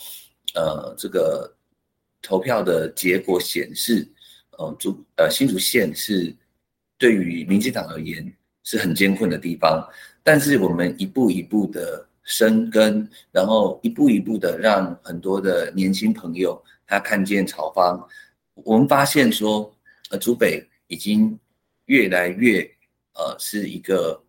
[0.56, 1.54] 呃这个
[2.22, 4.08] 投票的结果显示。
[4.58, 6.36] 呃，竹呃新竹县是
[6.98, 8.32] 对于民进党而言
[8.64, 9.88] 是很艰困的地方，
[10.22, 18.08] 但是我们一步一步的生根，然后一步一步的让很多的年轻朋友他看见朝方，
[18.54, 19.74] 我们发现说，
[20.12, 21.40] 呃，竹北已经
[21.86, 22.62] 越来越
[23.16, 24.22] 呃是一个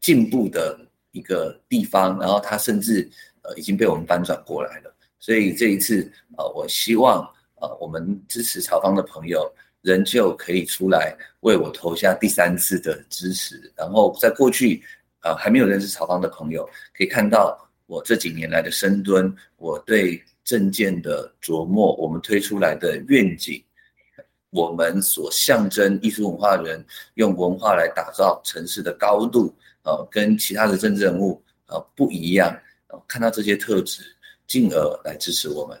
[0.00, 0.76] 进步的
[1.12, 3.08] 一个地方，然后它甚至
[3.42, 7.22] 呃已经被我们翻转过来了，所以这一次呃，我希望
[7.60, 9.48] 呃我们支持曹方的朋友。
[9.86, 14.82] 仍旧可以出来为我投下第三次的支持，然后在过去，
[15.22, 23.62] 呃，还没有认识曹方的朋友，可以看到我这几年来的深蹲，我对政见的琢磨，我们推出来的愿景，
[24.50, 32.60] 我们所象征艺术文化人用文化来打造城市的高度，呃，跟其他的政治人物呃不一样，
[33.06, 34.02] 看到这些特质，
[34.48, 35.80] 进而来支持我们。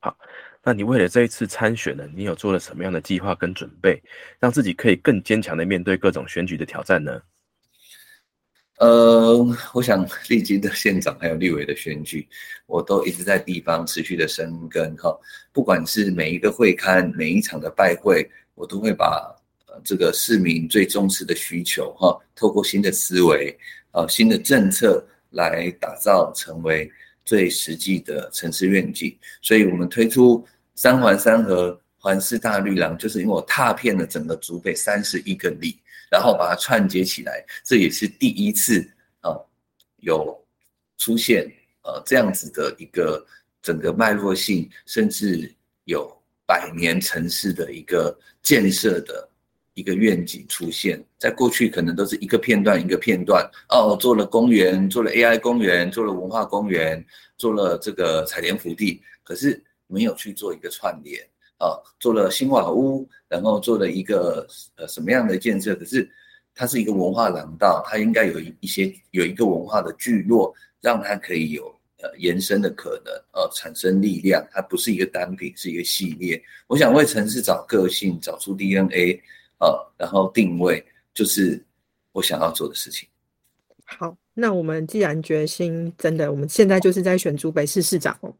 [0.00, 0.18] 好。
[0.64, 4.00] 那你为了这一次参选呢，你有做了什么样的计划跟准备，
[4.38, 7.20] 让自己可以更坚强的面对各种选举的挑战呢？
[8.78, 9.36] 呃，
[9.72, 12.28] 我想历经的县长还有立委的选举，
[12.66, 15.16] 我都一直在地方持续的生根哈。
[15.52, 19.32] 不管是每一个会刊、每一场的拜会，我都会把
[19.66, 23.56] 呃这个市民最重视的需求哈，透过新的思维、
[23.92, 26.90] 呃新的政策来打造，成为
[27.24, 29.16] 最实际的城市愿景。
[29.40, 30.46] 所以我们推出。
[30.74, 35.78] 三环三河环市大绿廊，就是因为我踏遍了整个竹北三十一个里，
[36.10, 38.80] 然后把它串接起来，这也是第一次
[39.20, 39.36] 啊，
[39.98, 40.42] 有
[40.96, 41.46] 出现
[41.82, 43.24] 呃这样子的一个
[43.60, 45.54] 整个脉络性，甚至
[45.84, 46.10] 有
[46.46, 49.28] 百年城市的一个建设的
[49.74, 51.02] 一个愿景出现。
[51.18, 57.04] 在过去可能都是一个片段一个片段哦，做了公园，做了 AI 公园，做了文化公园，
[57.36, 59.62] 做了这个采莲福地，可是。
[59.88, 61.22] 没有去做一个串联
[61.58, 65.74] 啊，做了新瓦屋，然后做了一个呃什么样的建设？
[65.76, 66.10] 可是
[66.54, 71.66] 它是一个文化廊道，它应该有一些有一个文化的聚落，让它可以有
[71.98, 74.42] 呃延伸的可能，呃产生力量。
[74.50, 76.42] 它不是一个单品，是一个系列。
[76.68, 79.20] 我想为城市找个性，找出 DNA
[79.62, 81.64] 啊，然后定位，就是
[82.10, 83.08] 我想要做的事情。
[83.84, 88.34] 好，那我们既然决心真的，我们现在就是在选竹北市市长哦。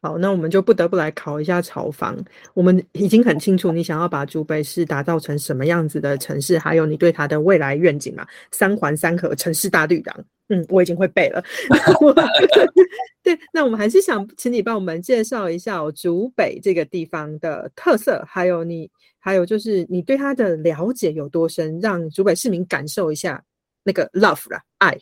[0.00, 2.16] 好，那我们就不得不来考一下炒房。
[2.54, 8.26] 我们已经很清楚你想要把竹北市打造成什么样子的城市，还有你对它的未来愿景嘛？
[8.50, 10.16] 三环三河城市大绿党，
[10.48, 11.44] 嗯，我已经会背了。
[13.22, 18.90] 对，那我们还是想请你帮我们介绍一下哦竹北这个地方的特色，还有你，
[19.24, 23.42] 还有就是你对它的了解有多深，让竹北市民感受一下
[23.82, 24.94] 那个 love 啦，爱。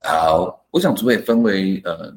[0.00, 2.14] 好，我想竹北分为呃。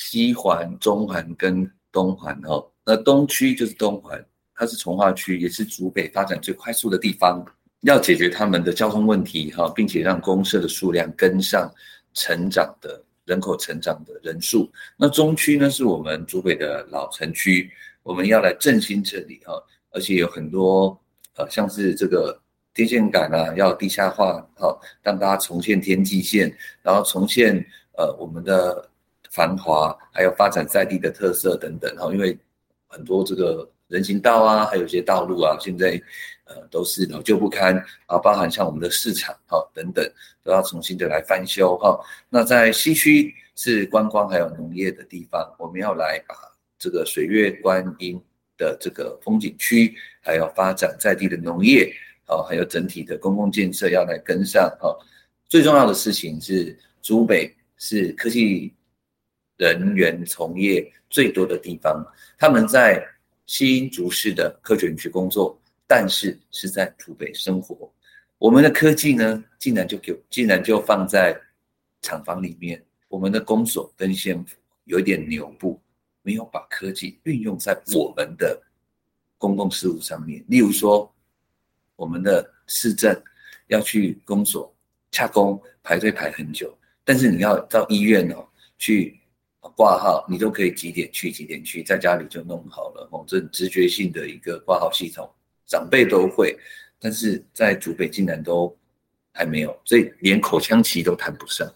[0.00, 4.24] 西环、中环跟东环哦，那东区就是东环，
[4.54, 7.44] 它是从化区，也是竹北发展最快速的地方。
[7.80, 11.68] 要解决他们的交通问题哈，并且让公社的数量跟上
[12.14, 14.70] 成长的人口成长的人数。
[14.96, 17.68] 那中区呢，是我们竹北的老城区，
[18.04, 20.98] 我们要来振兴这里哈，而且有很多
[21.36, 22.40] 呃，像是这个
[22.72, 27.64] 电线杆啊，要地下化好，让大家重现天际线，然后重现
[27.96, 28.88] 呃我们的。
[29.30, 32.36] 繁华，还有发展在地的特色等等哈，因为
[32.86, 36.00] 很多这个人行道啊，还有一些道路啊，现在
[36.44, 40.02] 呃都是老旧不堪啊，包含像我们的市场哈等等，
[40.42, 42.00] 都要重新的来翻修哈。
[42.30, 46.34] 那在西区是观光还有农业的地方，我们要来把
[46.78, 48.18] 这个水月观音
[48.58, 51.90] 的这个风景区，还有发展在地的农业
[52.26, 54.94] 啊，还有整体的公共建设要来跟上哈。
[55.48, 58.74] 最重要的事情是，竹北是科技。
[59.58, 62.06] 人员从业最多的地方，
[62.38, 63.04] 他们在
[63.44, 67.92] 新竹市的科学园区工作，但是是在土北生活。
[68.38, 71.36] 我们的科技呢，竟然就给，竟然就放在
[72.02, 72.80] 厂房里面。
[73.08, 75.80] 我们的公所跟县府有一点牛步，
[76.22, 78.60] 没有把科技运用在我们的
[79.36, 80.44] 公共事务上面。
[80.48, 81.12] 例如说，
[81.96, 83.14] 我们的市政
[83.66, 84.74] 要去公所
[85.10, 88.46] 洽公，排队排很久，但是你要到医院哦
[88.78, 89.14] 去。
[89.76, 93.24] 挂号你都可以几点去几点去，在家里就弄好了哦。
[93.28, 95.28] 这直觉性的一个挂号系统，
[95.66, 96.58] 长辈都会，
[96.98, 98.74] 但是在祖北竟然都
[99.30, 101.70] 还没有，所以连口腔期都谈不上。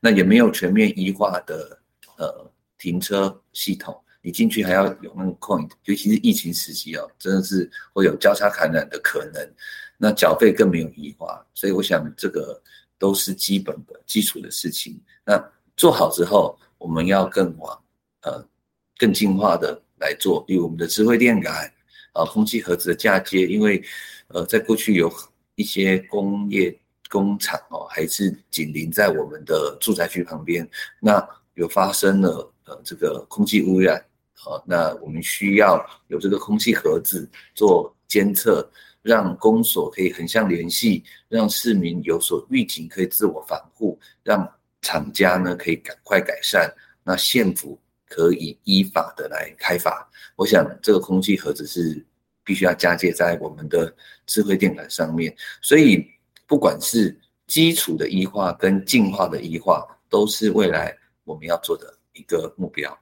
[0.00, 1.78] 那也没有全面医化的
[2.16, 9.54] 呃停车系统，你进去还要有那个 coin，尤其是疫情时期哦，真的是会有交叉感染的可能。
[9.98, 12.62] 那缴费更没有异化，所以我想这个
[12.98, 15.00] 都是基本的基础的事情。
[15.24, 15.42] 那
[15.76, 16.58] 做好之后。
[16.80, 17.82] 我们要更往
[18.22, 18.48] 呃
[18.96, 21.68] 更进化的来做，例如我们的智慧电感
[22.12, 23.82] 啊，空气盒子的嫁接，因为
[24.28, 25.12] 呃在过去有
[25.56, 31.20] 一些工业工厂哦，还是紧邻在我们的住宅区旁边，那
[31.54, 34.00] 有发生了呃这个空气污染，
[34.34, 38.70] 好，那我们需要有这个空气盒子做监测，
[39.02, 44.48] 让公所可以横向联系，让市民有所预警，可以自我防护，让。
[44.80, 47.76] 厂家呢可以赶快改善，那县府
[48.06, 50.08] 可以依法的来开发。
[50.36, 52.02] 我想这个空气盒子是
[52.44, 53.92] 必须要加接在我们的
[54.24, 56.08] 智慧电感上面，所以
[56.46, 57.14] 不管是
[57.48, 62.98] 基础的医化跟进化的医化，都是未来我们要做的一个目标。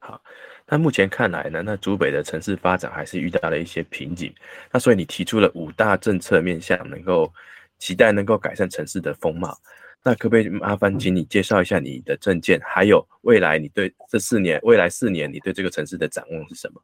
[0.00, 0.22] 好，
[0.66, 4.32] 那目前看来呢，那竹北的城市发展还是遇到了一些瓶颈。
[4.72, 7.32] 那所以你提出了五大政策面向，能够
[7.78, 9.56] 期待能够改善城市的风貌。
[10.02, 16.80] 那可不可以麻烦请你介绍一下你的证件，还有未来你对这四年、未来四年你对这个城市的展望是什么？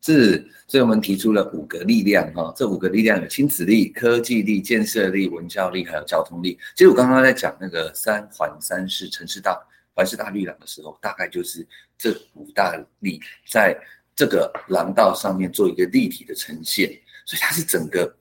[0.00, 6.58] 是，所以我们提出了五个力量哈，这五个力量有亲子力、科技力、建设力、文教力，还有交通力。
[6.74, 9.56] 其实我刚刚在讲那个三环三市城市大
[9.94, 11.66] 凡是大绿廊的时候，大概就是
[11.98, 13.76] 这五大力在
[14.14, 16.88] 这个廊道上面做一个立体的呈现，
[17.24, 18.14] 所以它是整个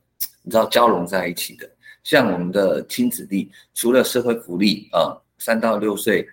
[0.43, 1.69] 你知道交融在一起的。
[2.03, 6.27] 像我们的亲子力，除了社会福利啊，三到六岁，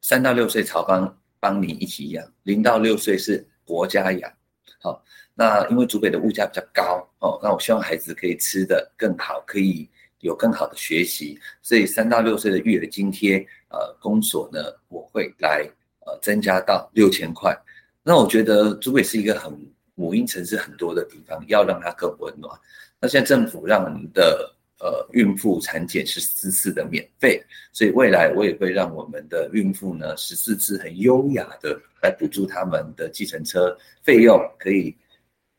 [0.00, 4.32] 三到六岁曹帮帮你一起养，零到六岁是国家养。
[4.80, 9.88] 好，那因为竹北的物价比较高哦，那我希望孩子可以吃的更好，可以
[10.20, 13.46] 有更好的学习，所以三到六岁的育儿津贴，
[13.76, 15.68] 呃，公所呢我会来
[16.06, 17.54] 呃增加到六千块。
[18.02, 19.52] 那我觉得珠北是一个很
[19.94, 22.58] 母婴城市很多的地方，要让它更温暖。
[23.00, 34.96] 那现在政府让我们的呃孕妇产检是四次的免费，所以未来我也会让我们的孕妇呢十四次很优雅的来补助他们的计程车费用，可以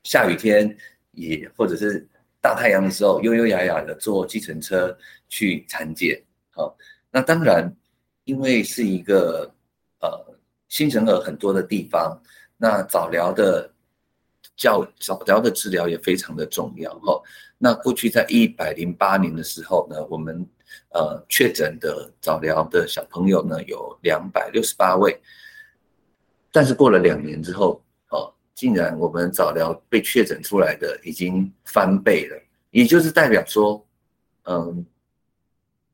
[0.04, 0.76] 下雨天
[1.12, 2.08] 也或者是
[2.42, 4.96] 大太阳的时候优优雅雅的坐计程车
[5.28, 6.20] 去产检。
[6.52, 6.76] 好，
[7.12, 7.72] 那当然，
[8.28, 9.52] 因为是一个
[10.02, 10.10] 呃
[10.70, 12.22] 新生儿很多的地方，
[12.58, 13.72] 那早疗的。
[14.56, 17.22] 教早疗的治疗也非常的重要哈。
[17.60, 20.44] 那过去在一百零八年的时候呢，我们
[20.90, 25.16] 呃确诊的早疗的小朋友呢有两百六十八位，
[26.52, 32.36] 但是过了两年之后，哦，竟然我们早疗被确诊出来的已经翻倍了，
[32.72, 33.86] 也就是代表说，
[34.46, 34.84] 嗯，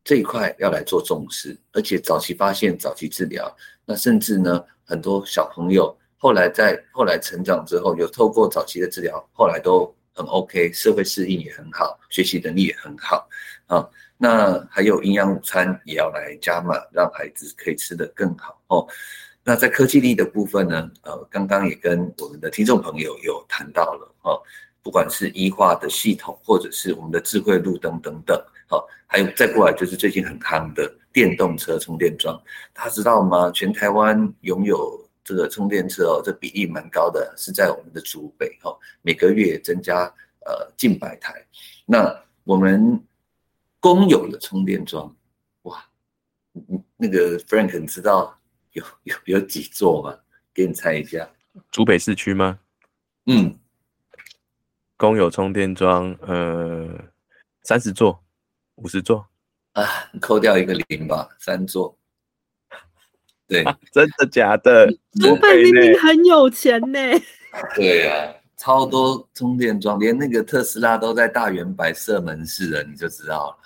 [0.04, 5.96] 这一块要来做重视，而且早期发现、早期治疗，那甚至呢很多小朋友。
[6.18, 13.28] 后来在后来成长之后，有透过早期的治疗，后来都很 OK，社会适应也很好，学习能力也很好
[13.68, 13.86] 啊。
[14.18, 18.88] 那还有营养午餐也要来加码，让孩子可以吃得更好哦。
[19.44, 24.42] 那在科技力的部分呢，呃，刚刚也跟我们的听众朋友有谈到了哦，
[24.82, 32.42] 不管是医化的系统，或者是我们的智慧路灯等等，好，还有再过来就是最近很夯的电动车充电桩，
[32.74, 33.52] 大家知道吗？
[33.52, 35.02] 全台湾拥有。
[35.26, 40.04] 这个充电车哦，这比例蛮高的，是在我们的竹北哦，每个月增加
[40.46, 41.34] 呃近百台。
[41.86, 43.02] 那我们
[43.80, 45.16] 公有的充电桩，
[45.62, 45.86] 哇，
[46.98, 48.38] 那个 Frank 你知道
[48.74, 50.14] 有有有几座吗？
[50.54, 51.26] 给你猜一下，
[51.72, 52.60] 竹北市区吗？
[53.28, 53.58] 嗯，
[54.98, 56.90] 公有充电桩呃
[57.64, 58.23] 三十座，
[58.76, 59.26] 五十座
[59.74, 59.84] 啊，
[60.22, 61.98] 扣掉一个零吧，三座。
[63.48, 64.88] 对，真的假的？
[65.22, 67.00] 竹北明明很有钱呢。
[67.76, 73.58] 对呀，超多充电桩，连那个特斯拉都在大圆摆设门市了，你就知道了。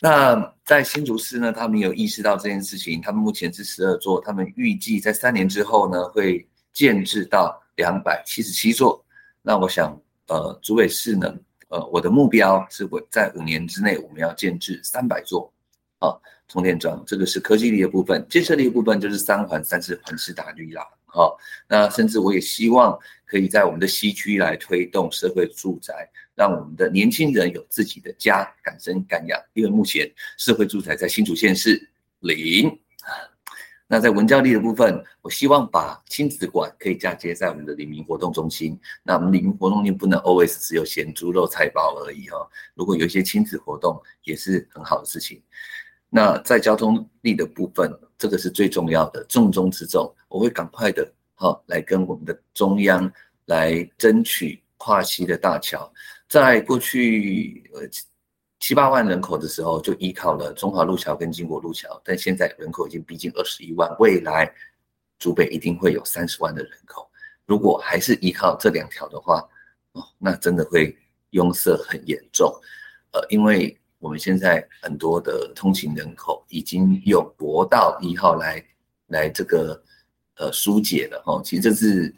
[0.00, 9.04] 那在新竹市呢，他们有意识到这件事情，他们目前是十二座，他们预计在三年之后呢，会建制到两百七十七座。
[9.42, 11.32] 那我想，呃，竹北市呢，
[11.72, 15.50] 呃，我的目标是我在五年之内，我们要建制三百座。
[16.00, 16.12] 啊，
[16.48, 20.84] 充电桩这个是科技力的部分，建设力的部分就是三环、三四环是打绿啦。
[21.06, 29.40] 好，那甚至我也希望可以在我们的西区来推动社会住宅，让我们的年轻人有自己的家，敢生敢养。
[29.54, 32.68] 因为目前社会住宅在新竹县是零。
[33.86, 38.78] 那在文教力的部分，我希望把亲子馆可以嫁接在我们的黎明活动中心。
[39.02, 45.42] 那我们黎明活动中心不能 always 只有咸猪肉菜包而已哦，如果有一些亲子活动，也是很好的事情。
[46.08, 50.10] 那在交通力的部分，这个是最重要的，重中之重。
[50.28, 53.10] 我会赶快的，好来跟我们的中央
[53.46, 55.92] 来争取跨溪的大桥。
[56.28, 57.82] 在过去呃
[58.62, 64.50] 七八万人口的时候，就依靠了中华路桥跟经国路桥，但现在人口已经逼近二十一万，未来
[65.18, 67.10] 竹北一定会有三十万的人口。
[67.44, 69.46] 如果还是依靠这两条的话，
[69.92, 70.96] 哦，那真的会
[71.30, 72.50] 拥塞很严重。
[73.10, 73.76] 呃，因为。
[74.02, 78.60] 我们现在很多的通勤人口已经用国道一号来
[79.06, 79.80] 来这个
[80.38, 82.12] 呃疏解了哈，其实这是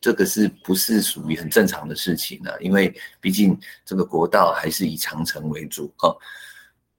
[0.00, 2.50] 这个是不是属于很正常的事情呢？
[2.60, 6.16] 因为毕竟这个国道还是以长城为主哈。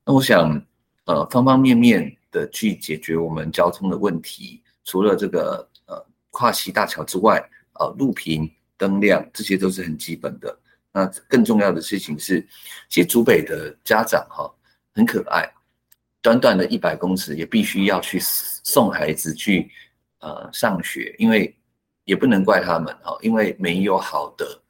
[0.05, 0.61] 那我想
[1.05, 7.43] 呃方方面面的去解决我们交通的问题，除了这个呃跨溪大桥之外，
[7.79, 10.55] 呃路平灯亮这些都是很基本的。
[10.91, 12.45] 那更重要的事情是，
[12.87, 14.53] 其实竹北的家长哈
[14.93, 15.49] 很可爱，
[16.21, 19.71] 短短的一百公尺也必须要去送孩子去
[20.19, 21.55] 呃上学，因为
[22.03, 24.61] 也不能怪他们哈，因为没有好的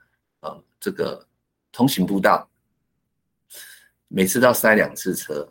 [0.42, 1.26] 呃这个
[1.72, 2.48] 通行步道，
[4.08, 5.48] 每次都要塞两次车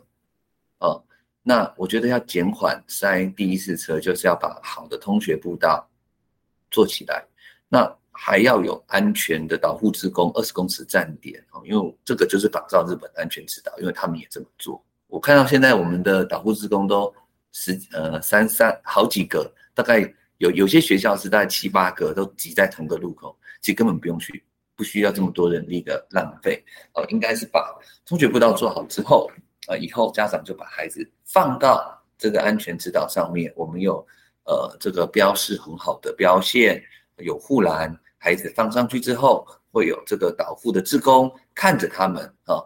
[0.79, 1.03] 哦。
[1.43, 5.89] 那我觉得要减缓塞第一次车，就是要把好的通学步道
[6.69, 7.25] 做起来。
[7.67, 14.83] 那还要有安全的导护职工，二十公尺站点哦，因为这个就是仿照日本安全指导，因为他们也这么做。
[15.07, 17.11] 我看到现在我们的导护职工都
[17.51, 20.01] 十呃三三好几个，大概
[20.41, 24.43] 有有些学校是大概七八个都挤在同个路口，其实根本不用去，
[24.75, 26.63] 不需要这么多人力的浪费
[26.93, 27.05] 哦。
[27.09, 27.71] 应该是把
[28.07, 29.29] 通学步道做好之后，
[29.67, 34.03] 呃，以后家长就把孩子放到这个安全指导上面，我们有
[34.45, 36.83] 呃这个标示很好的标线。
[37.17, 42.57] 有护栏，孩子放上去之后，会有这个导护的职工看着他们啊，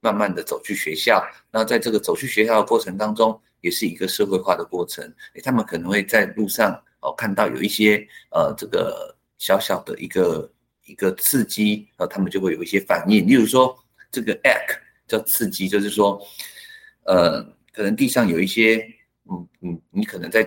[0.00, 1.24] 慢慢的走去学校。
[1.50, 5.10] 那在这个走去学校的过程当中，也是一个社会化的过程。
[5.42, 10.50] 他们可能会在路上哦看到有一些呃这个小小的一个
[10.84, 13.26] 一个刺激，然后他们就会有一些反应。
[13.26, 13.76] 例如说
[14.10, 16.20] 这个 act 叫刺激，就是说，
[17.04, 17.42] 呃，
[17.72, 18.84] 可能地上有一些，
[19.30, 20.46] 嗯嗯，你可能在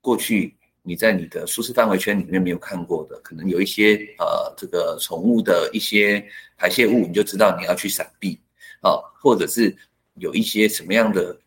[0.00, 8.40] 过去你在你的舒适范围圈里面没有看过的，可能有一些呃这个宠物的一些排泄物，你就知道你要去闪避
[8.82, 9.76] 啊，或者是
[10.14, 11.38] 有一些什么样的。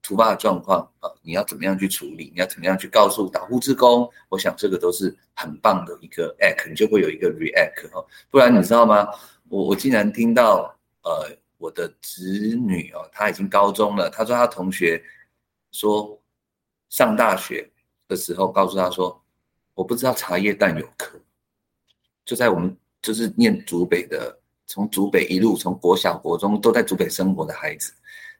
[0.00, 2.30] 突发的状况啊，你要怎么样去处理？
[2.32, 4.08] 你要怎么样去告诉导护职工？
[4.28, 8.06] 我想这个都是很棒的一个 act，你就会有一个 react 哦。
[8.30, 9.06] 不然你知道吗？
[9.48, 14.08] 我我竟然听到呃，我的侄女哦，她已经高中了。
[14.08, 15.02] 她说她同学
[15.72, 16.18] 说
[16.88, 17.68] 上大学
[18.06, 19.20] 的时候告诉她说，
[19.74, 21.20] 我不知道茶叶蛋有壳。
[22.24, 27.92] 就在我们就是念竹北的，从竹北一路从国小国中都在竹北生活的孩子，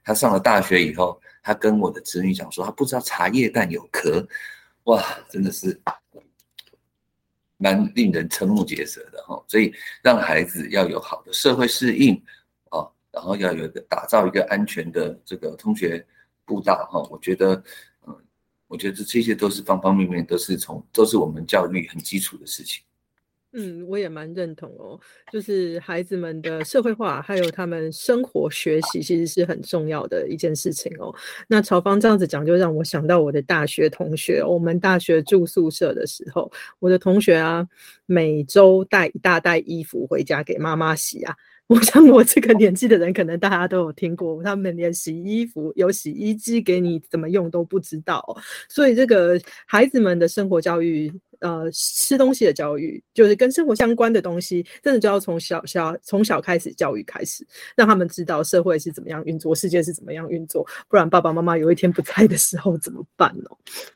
[0.04, 1.20] 他上了大学以后。
[1.48, 4.22] 他跟我的子女讲说，他不知道茶叶蛋有壳，
[4.84, 5.80] 哇，真的是
[7.56, 9.42] 蛮令人瞠目结舌的哈。
[9.48, 9.72] 所以
[10.02, 12.14] 让孩子要有好的社会适应
[12.68, 16.06] 啊，然后要有一个打造一个安全的这个通学
[16.44, 17.00] 步道哈。
[17.10, 17.54] 我觉得，
[18.06, 18.14] 嗯，
[18.66, 22.84] 我觉得这些都是方方面面都是从都是我们教育很基础的事情。
[23.54, 25.00] 嗯，我也蛮认同哦，
[25.32, 31.14] 就是孩子们的社会化，还有他们生活学习，其实是很重要的一件事情哦。
[31.48, 34.44] 那曹芳这样子讲，就让我想到我的大学同学。
[34.44, 37.66] 我们大学住宿舍的时候，我的同学啊，
[38.04, 41.34] 每周带一大袋衣服回家给妈妈洗啊。
[41.68, 48.22] 我想我这个年纪的人，可能大家都有听过，他们连洗衣服有洗衣机给你怎么用都不知道。
[48.68, 51.10] 所以这个孩子们的生活教育。
[51.40, 63.50] 呃，吃东西的教育就是跟生活相关的东西，真的就要从小小从小开始教育开始，让他们知道社会是怎么样运作，世界是怎么样运作，不然爸爸妈妈有一天不在的时候怎么办呢？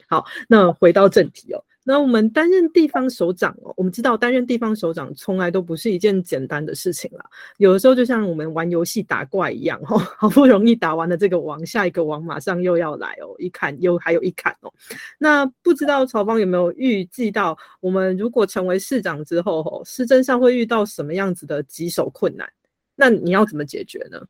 [0.08, 1.64] 好，那回到正题哦。
[1.84, 7.24] 那我们担任地方首长哦，我们知道担任地方首长从来都不是一件简单的事情啦。
[7.58, 14.72] 有的时候就像我们玩游戏打怪一样哦， 好不容易打完了这个王，下一个王马上又要来哦，一砍又还有一砍哦。
[15.18, 22.48] 那不知道曹芳有没有预计到，我们如果成为市长之后哦，市政上会遇到什么样子的棘手困难？
[22.94, 24.24] 那你要怎么解决呢？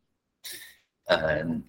[1.06, 1.62] 嗯。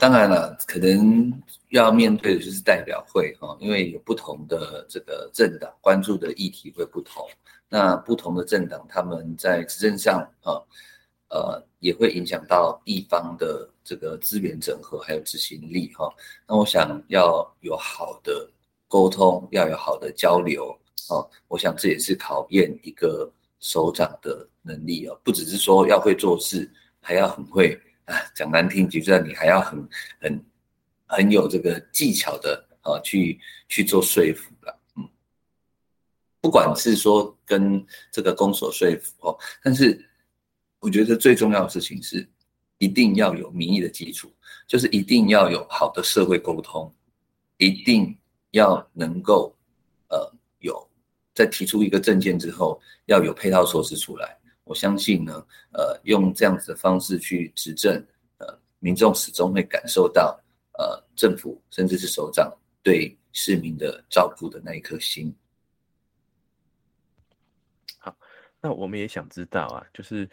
[0.00, 1.30] 当然了，可能
[1.68, 7.28] 要面对的就是代表会哈，因为有不同的这个政党关注的议题会不同，
[7.68, 10.56] 那不同的政党他们在执政上啊，
[11.28, 16.10] 呃，也会影响到地方的这个资源整合还有执行力哈。
[16.48, 18.50] 那我想要有好的
[18.88, 20.74] 沟通，要有好的交流
[21.10, 26.72] 哦，我想这也是考验一个首长的能力哦，不只是说要会做事，
[27.02, 27.78] 还要很会。
[28.34, 29.88] 讲难听几句，你还要很
[30.20, 30.44] 很
[31.06, 35.08] 很有这个技巧的啊，去去做说服的，嗯，
[36.40, 40.08] 不管是说跟这个公所说服哦，但是
[40.78, 42.28] 我觉得最重要的事情是，
[42.78, 44.32] 一定要有民意的基础，
[44.66, 46.92] 就是一定要有好的社会沟通，
[47.58, 48.16] 一定
[48.52, 49.54] 要能够
[50.08, 50.88] 呃有
[51.34, 54.39] 在提出一个证件之后，要有配套措施出来。
[54.70, 55.32] 我相信呢，
[55.72, 57.92] 呃，用这样子的方式去执政，
[58.38, 60.40] 呃，民众始终会感受到，
[60.78, 65.34] 呃，政府甚至是首长对市民的照顾的那一颗心。
[67.98, 68.16] 好，
[68.60, 70.30] 那我们也想知道啊，就是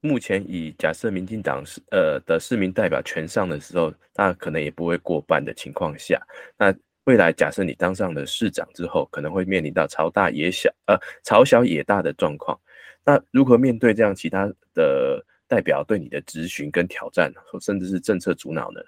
[0.00, 6.20] 目前以假设民进党是呃的市民代表全上的时候，那可能也不会过半的情况下，
[6.58, 12.60] 那未来假设你当上了市长之后，可能会面临到朝大野小，呃，朝小野大的状况。
[13.04, 18.80] 那如何面对这样其他的代表对你的质询跟挑战，甚至是政策阻挠呢？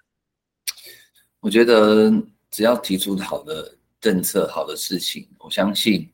[1.41, 2.13] 我觉得
[2.51, 6.09] 只要提出好的政策、好的事情，我相信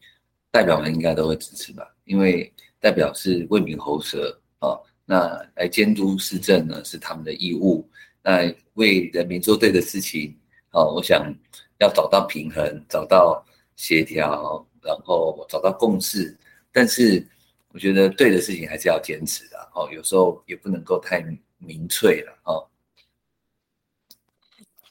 [0.51, 1.87] 代表们应该都会支持吧。
[2.05, 7.87] 因为代表是为民喉舌啊，那来监督市政呢是他们的义务。
[8.23, 10.35] 那为人民做对的事情，
[10.71, 11.35] 哦，我想
[11.79, 13.45] 要找到平衡、找到
[13.77, 16.35] 协调，然后找到共识，
[16.73, 17.27] 但是。
[17.73, 21.23] 我觉得对的事情还是要坚持的哦，有时候也不能够太
[21.59, 22.67] 明粹了哦。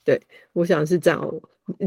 [0.03, 0.21] 对，
[0.53, 1.33] 我想是这样，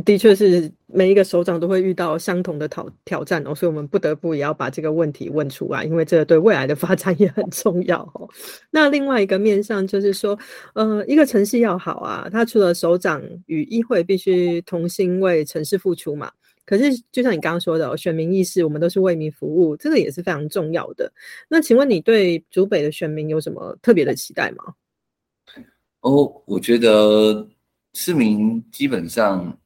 [0.05, 8.29] 的确是每一个首长都会遇到相同的挑挑战哦，所以我们不得不也要把这个问题问出来，因为这对未来的发展也很重要哦。
[8.71, 10.39] 那另外一个面向就是说，
[10.75, 16.31] 呃，一个城市要好啊，它除了首长与议会必须同心为城市付出嘛。
[16.71, 21.13] 可是，就像你刚刚说的，选民意识，我们都是为民服务，这个也是非常重要的。
[21.49, 24.73] 那请问你对竹北的选民有什么特别的期待吗？
[26.03, 27.45] 哦，我觉得
[27.95, 29.59] 市民基本上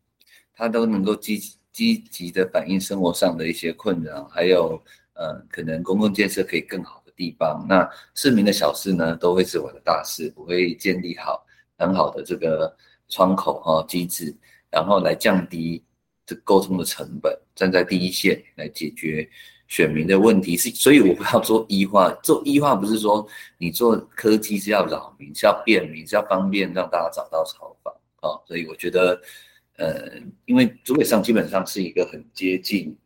[0.55, 1.39] 他都能够积
[1.75, 4.83] 积极的反映生活上的一些困扰，还有
[5.13, 7.67] 呃，可能公共建设可以更好的地方。
[7.69, 10.33] 那市民的小事呢，都会是我的大事。
[10.35, 11.45] 我会建立好
[11.77, 12.75] 很好的这个
[13.11, 14.35] 窗口哈机制，
[14.71, 15.85] 然后来降低
[16.27, 19.29] 这沟通的成本，站在第一线来解决
[19.69, 20.57] 选民的问题。
[20.57, 22.11] 是，所以我不要做医化。
[22.23, 23.27] 做医化不是说
[23.59, 28.41] 你做科技是要扰民，是要便民，是要方便让大家找到草房啊。
[28.47, 29.21] 所以我觉得，
[29.77, 30.13] 呃，
[30.47, 32.97] 因为主委上基本上是一个很接近。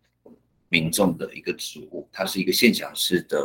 [0.70, 3.38] 民众的一个职务，他是一个县长式的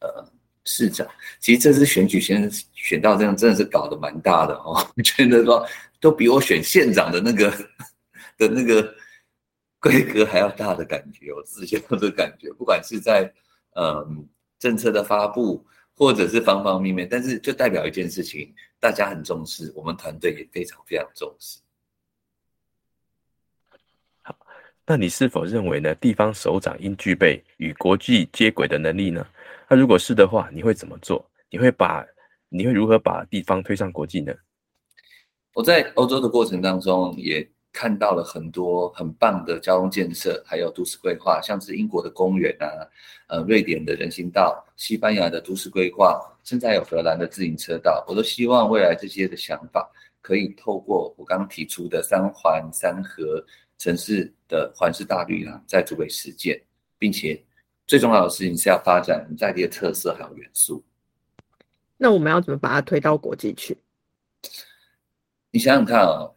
[0.00, 0.26] 呃
[0.64, 1.06] 市长。
[1.38, 4.82] 其实这次选举先选到这样，真的是搞得蛮大的哦。
[4.96, 5.66] 我觉得说
[6.00, 7.50] 都比我选县长的那个
[8.38, 8.94] 的那个
[9.82, 12.52] 规格还要大的感觉，我自己有这感觉。
[12.52, 13.30] 不管是在
[13.74, 14.28] 嗯
[14.60, 15.66] 政策的发布，
[15.96, 21.58] 或者是方方面面，但是就代表一件事情，大家很重视，我们团队也非常非常重视。
[24.84, 25.94] 那你是否认为呢？
[25.96, 29.26] 地方首长应具备与国际接轨的能力呢？
[29.68, 31.24] 那如果是的话，你会怎么做？
[31.50, 32.04] 你会把
[32.48, 34.34] 你会如何把地方推上国际呢？
[35.54, 42.66] 我在欧洲的过程当中也看到了很多很棒的交通建设，还有都市规划，像是英国的公园啊，
[43.28, 53.44] 呃，瑞典的人行道，西班牙的都市规划，现在有荷兰的自行车道，我都希望未来这些的想法可以透过我刚刚提出的三环三河。
[53.78, 56.62] 城市的环市大绿廊在主北实践，
[56.98, 57.42] 并且
[57.84, 60.80] 最重要的事情是要发展在地的特色还有元素。
[61.96, 63.76] 那我们要怎么把它推到国际去？
[65.50, 66.30] 你想想看啊，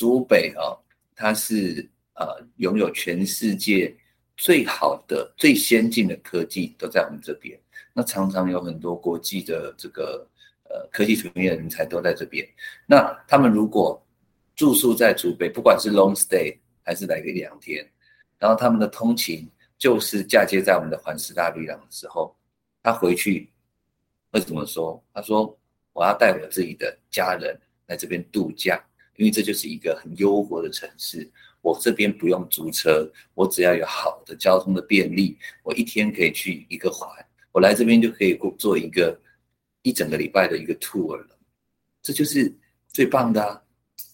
[0.00, 0.72] 主北啊，
[1.14, 2.26] 它是呃
[2.56, 3.94] 拥有全世界
[4.34, 7.60] 最好的、最先进的科技都在我们这边。
[7.92, 10.26] 那常常有很多国际的这个
[10.70, 12.48] 呃科技层面的人才都在这边。
[12.86, 14.02] 那他们如果
[14.56, 16.56] 住宿在主北，不管是 long stay。
[16.82, 17.88] 还是来个一两天，
[18.38, 19.48] 然后他们的通勤
[19.78, 22.34] 就是嫁接在我们的环师大绿廊的时候，
[22.82, 23.48] 他回去
[24.32, 25.00] 会怎么说？
[25.12, 25.56] 他说
[25.92, 28.82] ：“我要带我自己的家人来这边度假，
[29.20, 31.30] 因为这就是一个很优活的城市。
[31.60, 37.06] 我这边不用租车，我只要有好的交通的便利，我一天可以去一个环，
[37.52, 39.16] 我来这边就可以做一个
[39.82, 41.38] 一整个礼拜的一个 tour 了。
[42.02, 42.50] 这就是
[42.88, 43.62] 最棒的啊！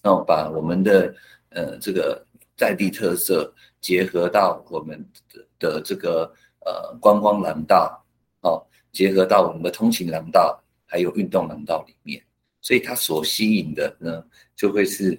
[0.03, 1.15] 那我把我们的
[1.51, 2.23] 呃这个。
[2.59, 3.53] 在地特色
[3.83, 4.99] 结合到我们
[5.31, 6.33] 的的这个
[6.65, 8.03] 呃观光廊道，
[8.41, 12.25] 哦，结合到我们的通勤廊道，还有运动廊道里面，
[12.67, 14.25] 所以它所吸引的呢，
[14.57, 15.17] 就会是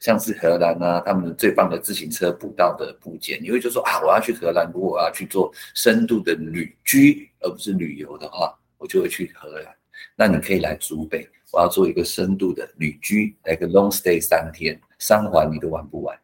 [0.00, 3.42] 像是荷兰啊，他们最棒的自行车步道的部件。
[3.42, 9.74] 你会就说啊，我要去荷兰，如果我要去做深度的旅居而不是旅游的话，我就会去荷兰。
[10.14, 16.14] 那你可以来竹北，我要做一个深度的旅居，来个 long stay 三天，三环你都玩不完。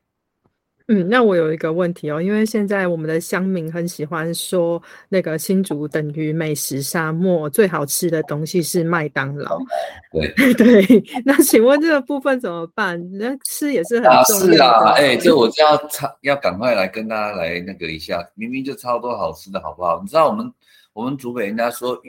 [0.88, 9.58] 嗯，那我有一个问题哦，因为现在我们的乡民很喜欢说，那个新竹等于美食沙漠，最好吃的东西是麦当劳。
[10.12, 13.00] 对 对，那请问这个部分怎么办？
[13.18, 14.92] 那吃也是很重要啊。
[14.92, 20.00] 哎， 这我就要超要赶快来跟大家来那个一下，明明就超多好吃的，好不好？
[20.00, 20.52] 你知道我们
[20.92, 22.00] 我们竹北人家说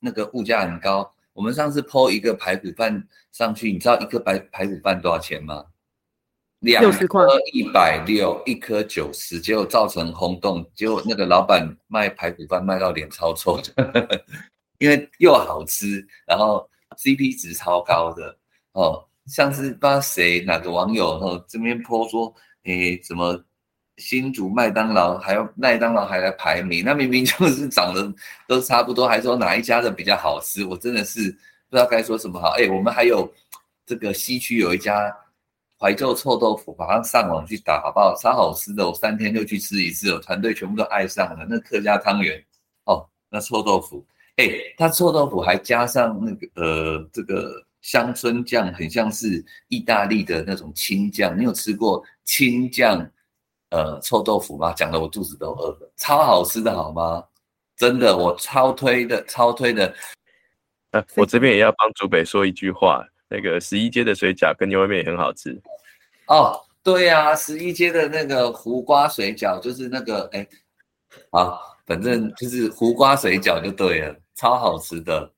[0.00, 5.64] 那个物价很高，我们上次剖一个排骨饭上去，你知道一个排排骨饭多少钱吗？
[6.64, 10.64] 两颗一百六，一颗九十，结果造成轰动。
[10.74, 14.24] 结果那个老板卖排骨饭卖到脸超臭的，
[14.80, 18.34] 因为又好吃，然后 CP 值超高的
[18.72, 19.04] 哦。
[19.26, 22.34] 像是不知道谁哪个网友哦这边泼说，
[22.64, 23.38] 诶，怎么
[23.98, 26.82] 新竹麦当劳还要麦当劳还来排名？
[26.82, 28.10] 那明明就是长得
[28.48, 30.64] 都差不多，还说哪一家的比较好吃？
[30.64, 31.30] 我真的是
[31.68, 32.54] 不知道该说什么好。
[32.58, 33.30] 哎，我们还有
[33.84, 35.14] 这个西区有一家。
[35.84, 38.16] 怀旧臭豆腐，马上上网去打，好不好？
[38.16, 41.46] 超好吃的，我三天就去吃一次，我团队全部都爱上了。
[41.46, 42.42] 那客家汤圆，
[42.86, 44.02] 哦，那臭豆腐，
[44.36, 51.38] 哎，它臭豆腐还加上那个呃，这个乡村酱，很像是意大利的那种青酱。
[51.38, 53.06] 你有吃过青酱
[53.68, 54.72] 呃臭豆腐吗？
[54.72, 57.22] 讲的我肚子都饿了，超好吃的，好吗？
[57.76, 59.94] 真的，我超推的，超推的。
[60.92, 63.04] 呃，我这边也要帮竹北说一句话。
[63.26, 65.60] 那个十一街的水饺跟牛肉面也很好吃
[66.28, 66.60] 哦。
[66.82, 70.46] 对呀，十一街的那个胡瓜水饺就是那个哎，
[71.30, 75.32] 啊，反正就是胡瓜水饺就对了，超好吃的。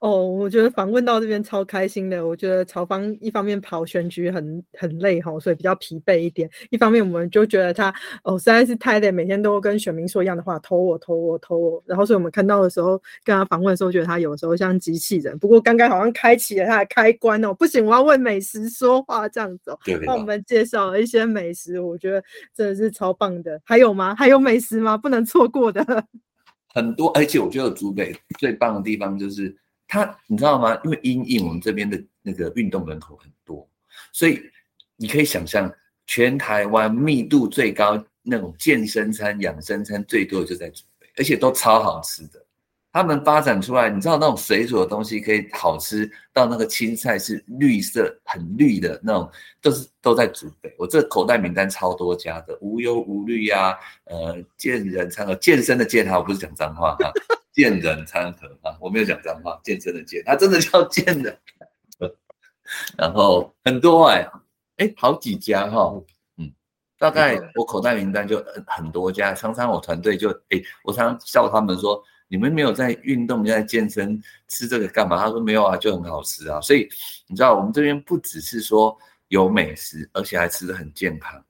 [0.00, 2.26] 哦，我觉得访问到这边超开心的。
[2.26, 11.82] 我觉得曹芳一方面跑选举很很累哈，所以比较疲惫一点；一方面我们就觉得他哦实在是太累，每天都跟选民说一样的话，投我投我投我。
[11.86, 15.38] 然后所以我们看到的时候，跟他访问的时候，觉得他有时候像机器人。
[15.38, 19.78] 不过刚刚好像开启了他的开关哦，不行，我要为美食说话这样子哦。
[20.04, 22.22] 帮我们介绍了一些美食，我觉得
[22.54, 23.58] 真的是超棒的。
[23.64, 24.14] 还有吗？
[24.14, 24.98] 还有美食吗？
[24.98, 25.82] 不能错过的。
[26.74, 29.56] 很多，而且我觉得竹北最棒的地方就是
[29.94, 30.76] 它，你知道吗？
[30.82, 33.64] 因为因应我们这边的那个运动人口很多，
[34.12, 34.42] 所以
[34.96, 35.72] 你可以想象，
[36.04, 42.44] 全台湾密度最高那种健身餐、养生餐最多就在竹北，而且都超好吃的。
[42.92, 49.30] 他们发展出来，你知道那种水煮的东西可以好吃到那个青菜是绿色很绿的那种，
[49.62, 50.74] 都是都在竹北。
[50.76, 57.12] 我这口袋名单超多家的，无忧无虑呀，呃，健人餐盒，健身的健哈，我不是讲脏话哈，
[57.54, 61.38] 健人餐盒啊，我没有讲脏话，健身的健，他真的叫健人。
[62.98, 64.28] 然后很多哎，
[64.76, 65.94] 哎，好几家哈，
[66.36, 66.52] 嗯，
[66.98, 72.02] 大概我口袋名单就很多家，常常我团队就哎，我常常笑他们说。
[72.26, 75.16] 你们没有在运动，在健身，吃这个干嘛？
[75.18, 76.58] 他说没有啊，就很好吃啊。
[76.60, 76.88] 所以
[77.28, 78.96] 你知道，我们这边不只是说
[79.28, 81.44] 有美食，而且还吃的很健康。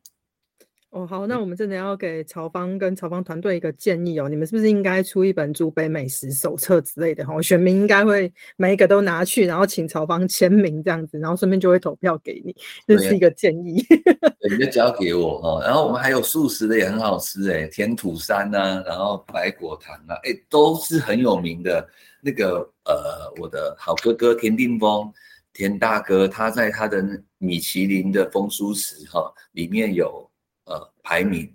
[0.94, 7.42] 哦，好，那我们真的要给曹方跟曹方团队一个建议哦，你们是不是应该出一本竹北美食手册之类的哈？
[7.42, 12.54] 选民应该会每一个都拿去，然后请曹方签名这样子，然后顺便就会投票给你，
[12.86, 13.84] 这是一个建议。
[14.48, 21.84] 你就交给我哦，然后我们还有素食的也很好吃哎，甜土山呐，然后白果糖啊，哎，都是很有名的。
[22.20, 25.12] 那个呃，我的好哥哥田定峰，
[25.52, 27.04] 田大哥，他在他的
[27.38, 29.20] 米其林的风书石哈
[29.50, 30.30] 里面有。
[30.64, 31.54] 呃，排名，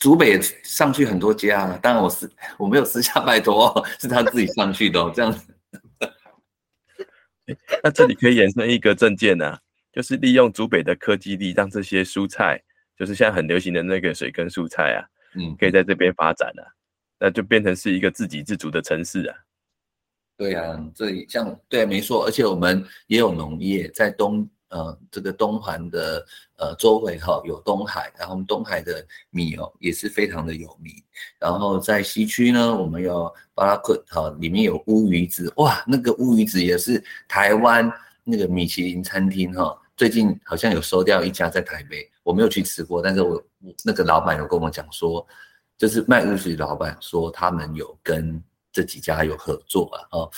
[0.00, 5.54] 竹北上去很多家，当然我私我没有私下 拜托，是他自己上去的这样子。
[7.84, 9.58] 那这里可以衍生一个证件呢，
[9.92, 12.62] 就是利用竹北的科技力，让这些蔬菜，
[12.96, 15.04] 就是现在很流行的那个水根蔬菜啊，
[15.34, 16.64] 嗯，可以在这边发展啊，
[17.20, 19.36] 那就变成是一个自给自足的城市啊。
[20.38, 24.48] 对啊，这里像对，啊没错，而且我们也有农业在东。
[24.68, 30.92] 呃，这个东环的呃周围哈有东海，然后东海的米哦也是非常的有名。
[31.38, 37.88] 然后在西区呢，我们有巴拉克哈，里面有乌鱼子，哇，那个乌鱼子也是台湾
[38.24, 43.40] 那个米其林餐厅哈，最近好像有收掉一家在台北，我没有去吃过，但是我
[43.84, 45.24] 那个老板有跟我讲说，
[45.78, 48.42] 就是卖乌鱼的老板说他们有跟
[48.72, 50.30] 这几家有合作啊，哦，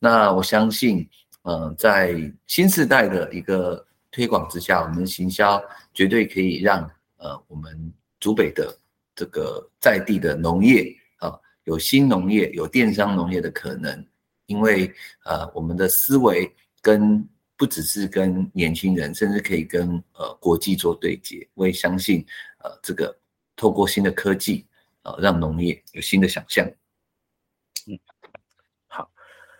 [0.00, 1.08] 那我相信。
[1.46, 2.12] 呃，在
[2.48, 5.62] 新时代的一个推广之下，我们行销
[5.94, 6.82] 绝对可以让
[7.18, 8.76] 呃我们竹北的
[9.14, 11.32] 这个在地的农业啊，
[11.62, 14.04] 有新农业、有电商农业的可能，
[14.46, 14.92] 因为
[15.24, 17.24] 呃我们的思维跟
[17.56, 21.46] 不只是跟年轻人，甚至可以跟呃国际做对接。
[21.54, 22.26] 我也相信
[22.58, 23.16] 呃这个
[23.54, 24.66] 透过新的科技
[25.02, 26.68] 啊，让农业有新的想象。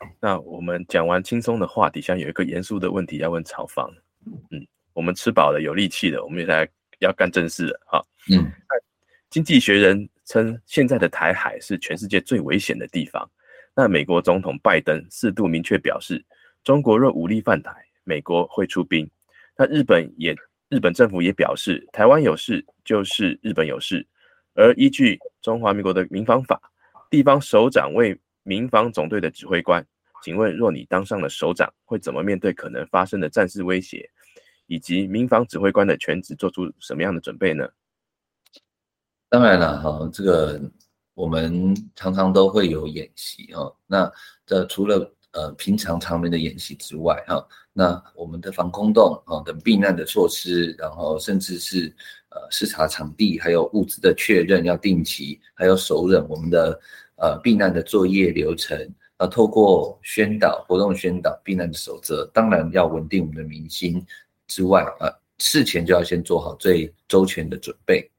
[0.01, 0.09] 嗯。
[0.21, 3.91] 那我们讲完轻松的话，底下有一个严肃的问题要问曹芳。
[4.51, 6.69] 嗯，我们吃饱了，有力气了，我们现在
[6.99, 7.81] 要干正事了。
[7.87, 8.45] 哈，嗯，
[9.31, 13.29] 经济学人称现在的台海是全世界最危险的地方。
[13.75, 16.25] 那美国总统拜登四度明确表示，
[16.65, 17.73] 中国若武力犯台，
[18.05, 19.09] 美国会出兵。
[19.57, 20.35] 那日本也，
[20.69, 24.07] 日本政府也表示，台湾有事就是日本有事。
[24.55, 26.59] 而依据中华民国的民防法，
[27.11, 29.85] 地方首长为民防总队的指挥官。
[30.23, 34.09] 请问，若你当上了首长，会怎么面对可能发生的战事威胁，
[34.67, 37.69] 以及民防指挥官的全职做出什么样的准备呢？
[39.29, 40.61] 当然了，哈，这个
[41.15, 43.77] 我们常常都会有演习哈。
[43.87, 44.11] 那
[44.47, 47.47] 这除了呃平常常年的演习之外，哈，
[47.79, 51.95] 那我们的防空洞啊等避难的措施，然后甚至是
[52.31, 56.81] 呃视察场地，还有物资的确认要定期，还有首忍我们的
[57.17, 58.91] 呃避难的作业流程。
[59.19, 64.03] 呃，透过宣导活动、宣导避难的守则，当然要稳定我们的民心
[64.47, 68.11] 之外，呃，事前就要先做好最周全的准备。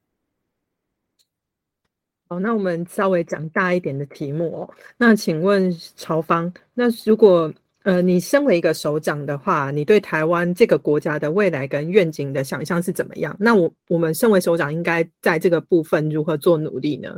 [2.28, 4.70] 好，那我们稍微讲大一点的题目哦。
[4.97, 7.53] 那请问曹芳，那如果
[7.84, 13.36] 呃你身为一个首长的话，你对台湾这个国家的未来跟愿景的想象是怎么样？
[13.39, 17.09] 那我我们身为首长，应该在这个部分如何做努力呢？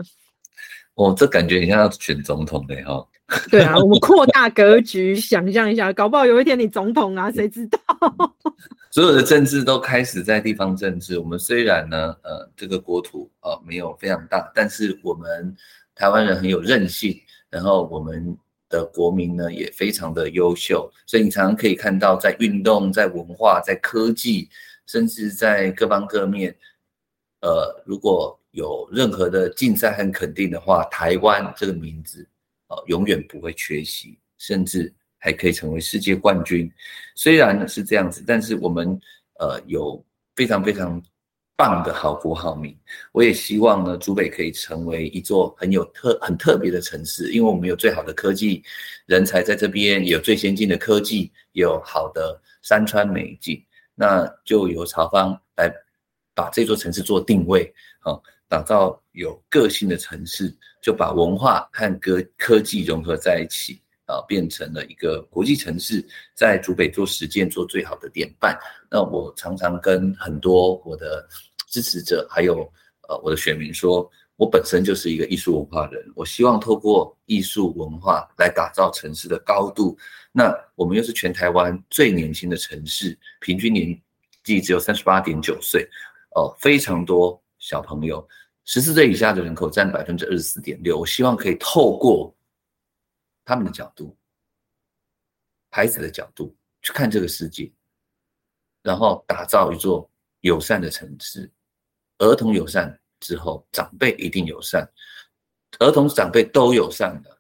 [0.96, 3.06] 哦，这感觉你像要选总统的哈。
[3.52, 7.80] 对啊，我们扩大 格局，想象一下，搞不好有一天你总统啊，谁知道？
[8.92, 11.20] 所有的政治都开始在地方政治。
[11.20, 15.56] 我们虽然呢，呃，这个国土呃没有非常大，但是我们
[15.94, 17.16] 台湾人很有韧性，
[17.52, 18.36] 然后我们
[18.70, 24.48] 的国民呢也非常的优秀，所以你常常可以看到，在运动、在文化、在科技，
[24.86, 26.56] 甚至在各方各面，
[27.42, 32.26] 呃，如果有任何的竞赛很肯定的话，台湾这个名字。
[32.72, 36.72] 哦，永远不会缺席，甚至还可以成为世界冠军。
[37.16, 38.90] 虽然是这样子，但是我们
[39.40, 40.06] 呃有
[40.36, 41.02] 非常非常
[41.60, 42.74] 棒的好国好民。
[43.12, 48.64] 我也希望呢，竹北可以成为一座很有特很特别的城市，因为我们有最好的科技
[49.08, 53.62] 人才在这边，有最先进的科技，有好的山川美景，
[53.94, 55.70] 那就由朝方来
[56.34, 63.82] 把这座城市做定位，啊，打造有个性的城市，就把文化和科科技融合在一起。
[64.10, 66.04] 啊，变成了一个国际城市，
[66.34, 68.58] 在竹北做实践，做最好的典范。
[68.90, 71.30] 那我常常跟很多我的
[71.70, 72.72] 支持者，还有
[73.08, 79.98] 呃我的选民说，我本身就是一个艺术文化人，我希望透过艺术文化来打造城市的高度。
[80.32, 84.02] 那我们又是全台湾最年轻的城市，平均年
[84.44, 85.88] 纪只有三十八点九岁，
[86.36, 88.26] 哦，非常多小朋友，
[88.66, 90.98] 十四岁以下的人口占百分之二十四点六。
[91.00, 92.34] 我希望可以透过
[93.44, 94.16] 他们的角度，
[95.72, 97.72] 孩子的角度去看这个世界，
[98.84, 100.10] 然后打造一座
[100.42, 101.52] 友善的城市。
[102.20, 104.88] 儿童友善之后，长辈一定友善。
[105.80, 107.38] 儿童长辈都友善的，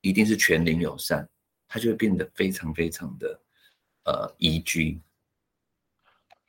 [0.00, 1.28] 一定是全龄友善，
[1.68, 3.40] 它就会变得非常非常的
[4.04, 5.00] 呃宜居。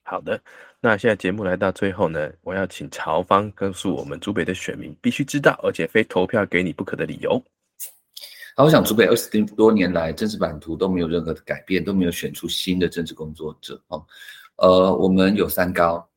[0.04, 0.42] 好的，
[0.80, 7.44] 那现在节目来到最后呢，我要请曹芳告诉我们竹北的选民必须知道，而且非投票给你不可的理由。
[8.56, 14.06] 好，我想，竹北二十多年来政治版图都没有任何的改变，都没有选出新的政治工作者哦。
[14.56, 16.10] 呃，我们有三高，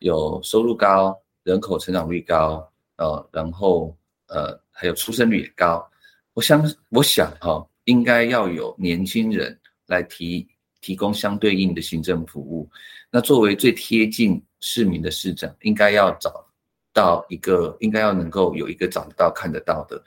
[0.00, 3.96] 有收入高、人口成长率高，呃，然后
[4.28, 5.88] 呃还有出生率也高。
[6.34, 10.46] 我想，我想哈，应该要有年轻人来提
[10.80, 12.68] 提供相对应的行政服务。
[13.10, 16.44] 那作为最贴近市民的市长，应该要找
[16.92, 20.02] 到一个，应该要能够有一个找得到、看得到的。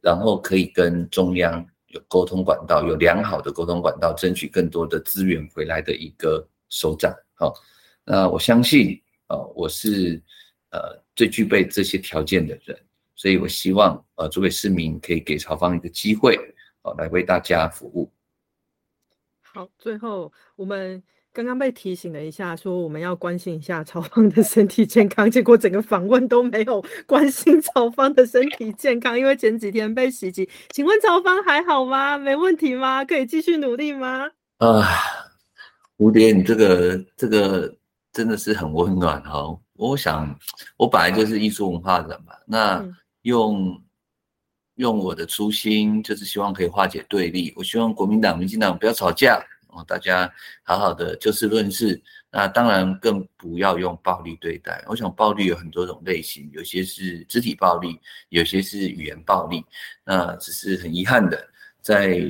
[0.00, 7.12] 然后可以跟中央有沟通管道，有良好的沟通管道，争取更多的资源回来的一个首长。
[7.34, 7.52] 好，
[8.04, 8.98] 那我相信，
[9.28, 10.20] 呃，我是
[10.70, 12.78] 呃最具备这些条件的人，
[13.14, 16.36] 所以我希望，呃，诸位市民可以给朝方一个机会，
[16.82, 18.10] 哦，来为大家服务。
[19.40, 21.02] 好，最后我们。
[21.30, 30.48] 刚刚被提醒了一下，说我们要关心一下曹芳的身体健康，结果整个访问都没有关心曹芳的身体健康，因为前几天被袭击。
[30.70, 32.18] 请问曹芳还好吗？
[32.18, 33.04] 没问题吗？
[33.04, 34.28] 可以继续努力吗？
[34.56, 34.82] 啊，
[35.96, 37.72] 蝴蝶，你这个这个
[38.18, 39.56] 真的是很温暖哦。
[39.74, 40.36] 我想，
[40.76, 42.84] 我本来就是艺术文化人嘛，那
[43.22, 43.80] 用
[44.74, 47.54] 用我的初心，就是希望可以化解对立。
[47.54, 49.40] 我希望国民党、民进党不要吵架。
[49.68, 50.28] 哦，大家
[50.64, 54.82] 好好的就事论事，那当然更不要用暴力对待。
[54.88, 58.00] 我想暴力有很多种类型，有些是肢体暴力，
[58.30, 59.64] 有些是语言暴力。
[60.04, 61.48] 那只是很遗憾的，
[61.80, 62.20] 在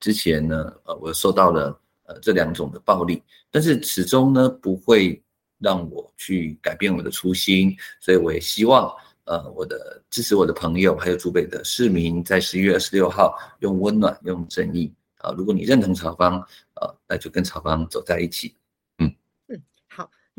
[0.00, 0.56] 之前呢，
[0.86, 1.80] 呃，我受到了
[2.20, 5.22] 这两种的暴力，但是始终呢不会
[5.58, 7.76] 让我去改变我的初心。
[8.00, 8.92] 所以我也希望，
[9.24, 14.92] 呃，我的支持我的朋友，还有竹北的市民，在十一月二十六号用温暖，用正义。
[15.18, 16.40] 啊，如果你认同曹方，
[16.74, 18.54] 啊，那就跟曹方走在一起。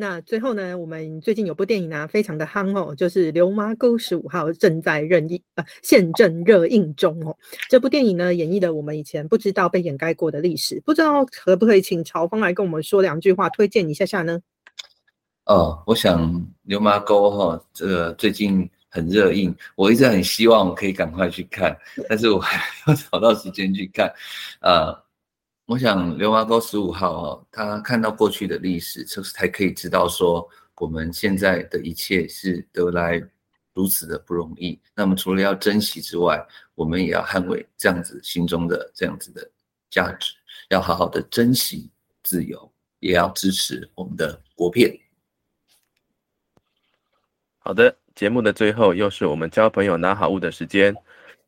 [0.02, 7.38] 那最后呢，我们最近有部电影呢，非常的夯哦，就是《刘妈沟十五号》正在热映，呃，现正热映中哦。
[7.70, 14.42] 这部电影呢，演绎了我们以前不知道被掩盖过的历史，不知道可不可以请曹方来跟我们说两句话，推荐一下下呢？
[15.46, 18.68] 哦，我想刘妈沟哈，这个最近。
[18.94, 21.74] 很热映，我一直很希望可以赶快去看，
[22.10, 24.14] 但是我还要找到时间去看。
[24.60, 24.94] 呃，
[25.72, 30.46] 我想刘麻沟十五号哦，他看到过去的历史，就是才可以知道说
[30.76, 33.24] 我们现在的一切是得来
[33.74, 34.78] 如此的不容易。
[34.94, 36.46] 那么除了要珍惜之外，
[36.76, 39.50] 我们也要捍卫这样子心中的这样子的
[39.90, 40.34] 价值，
[40.72, 41.90] 要好好的珍惜
[42.22, 42.70] 自由，
[43.00, 44.94] 也要支持我们的国片。
[47.60, 47.96] 好的。
[48.14, 50.94] 节目的最后，又是我们交朋友拿好物的时间。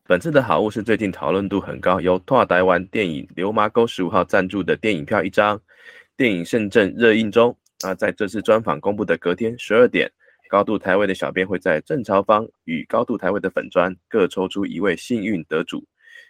[0.05, 5.57] 本次的好物是最近讨论度很高，由拓台湾电影《流麻沟十五号》赞助的电影票一张。
[6.17, 10.11] 电影圣正热映中，那在这次专访公布的隔天十二点，
[10.49, 15.81] 高度台位的小编会在正朝方与高度台位的粉砖各抽出一位幸运得主，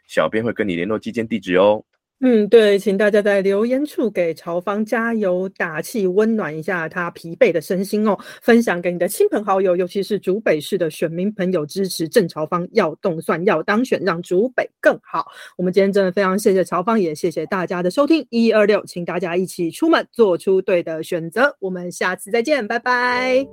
[0.07, 1.84] 小编会跟你联络寄件地址哦。
[2.26, 8.17] 嗯，对，请大家在留言处给朝方加油打气，温暖一下他疲惫的身心哦。
[8.41, 15.28] 分享给你的亲朋好友，尤其是竹北市的选民朋友，支持郑朝方要动算要当选，让竹北更好。
[15.57, 18.26] 我们今天真的非常谢谢朝方，也谢谢大家的收听。
[18.30, 21.53] 一二六，请大家一起出门，做出对的选择。
[21.59, 23.45] 我们下次再见，拜拜，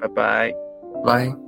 [0.00, 0.54] 拜拜，
[1.04, 1.45] 拜。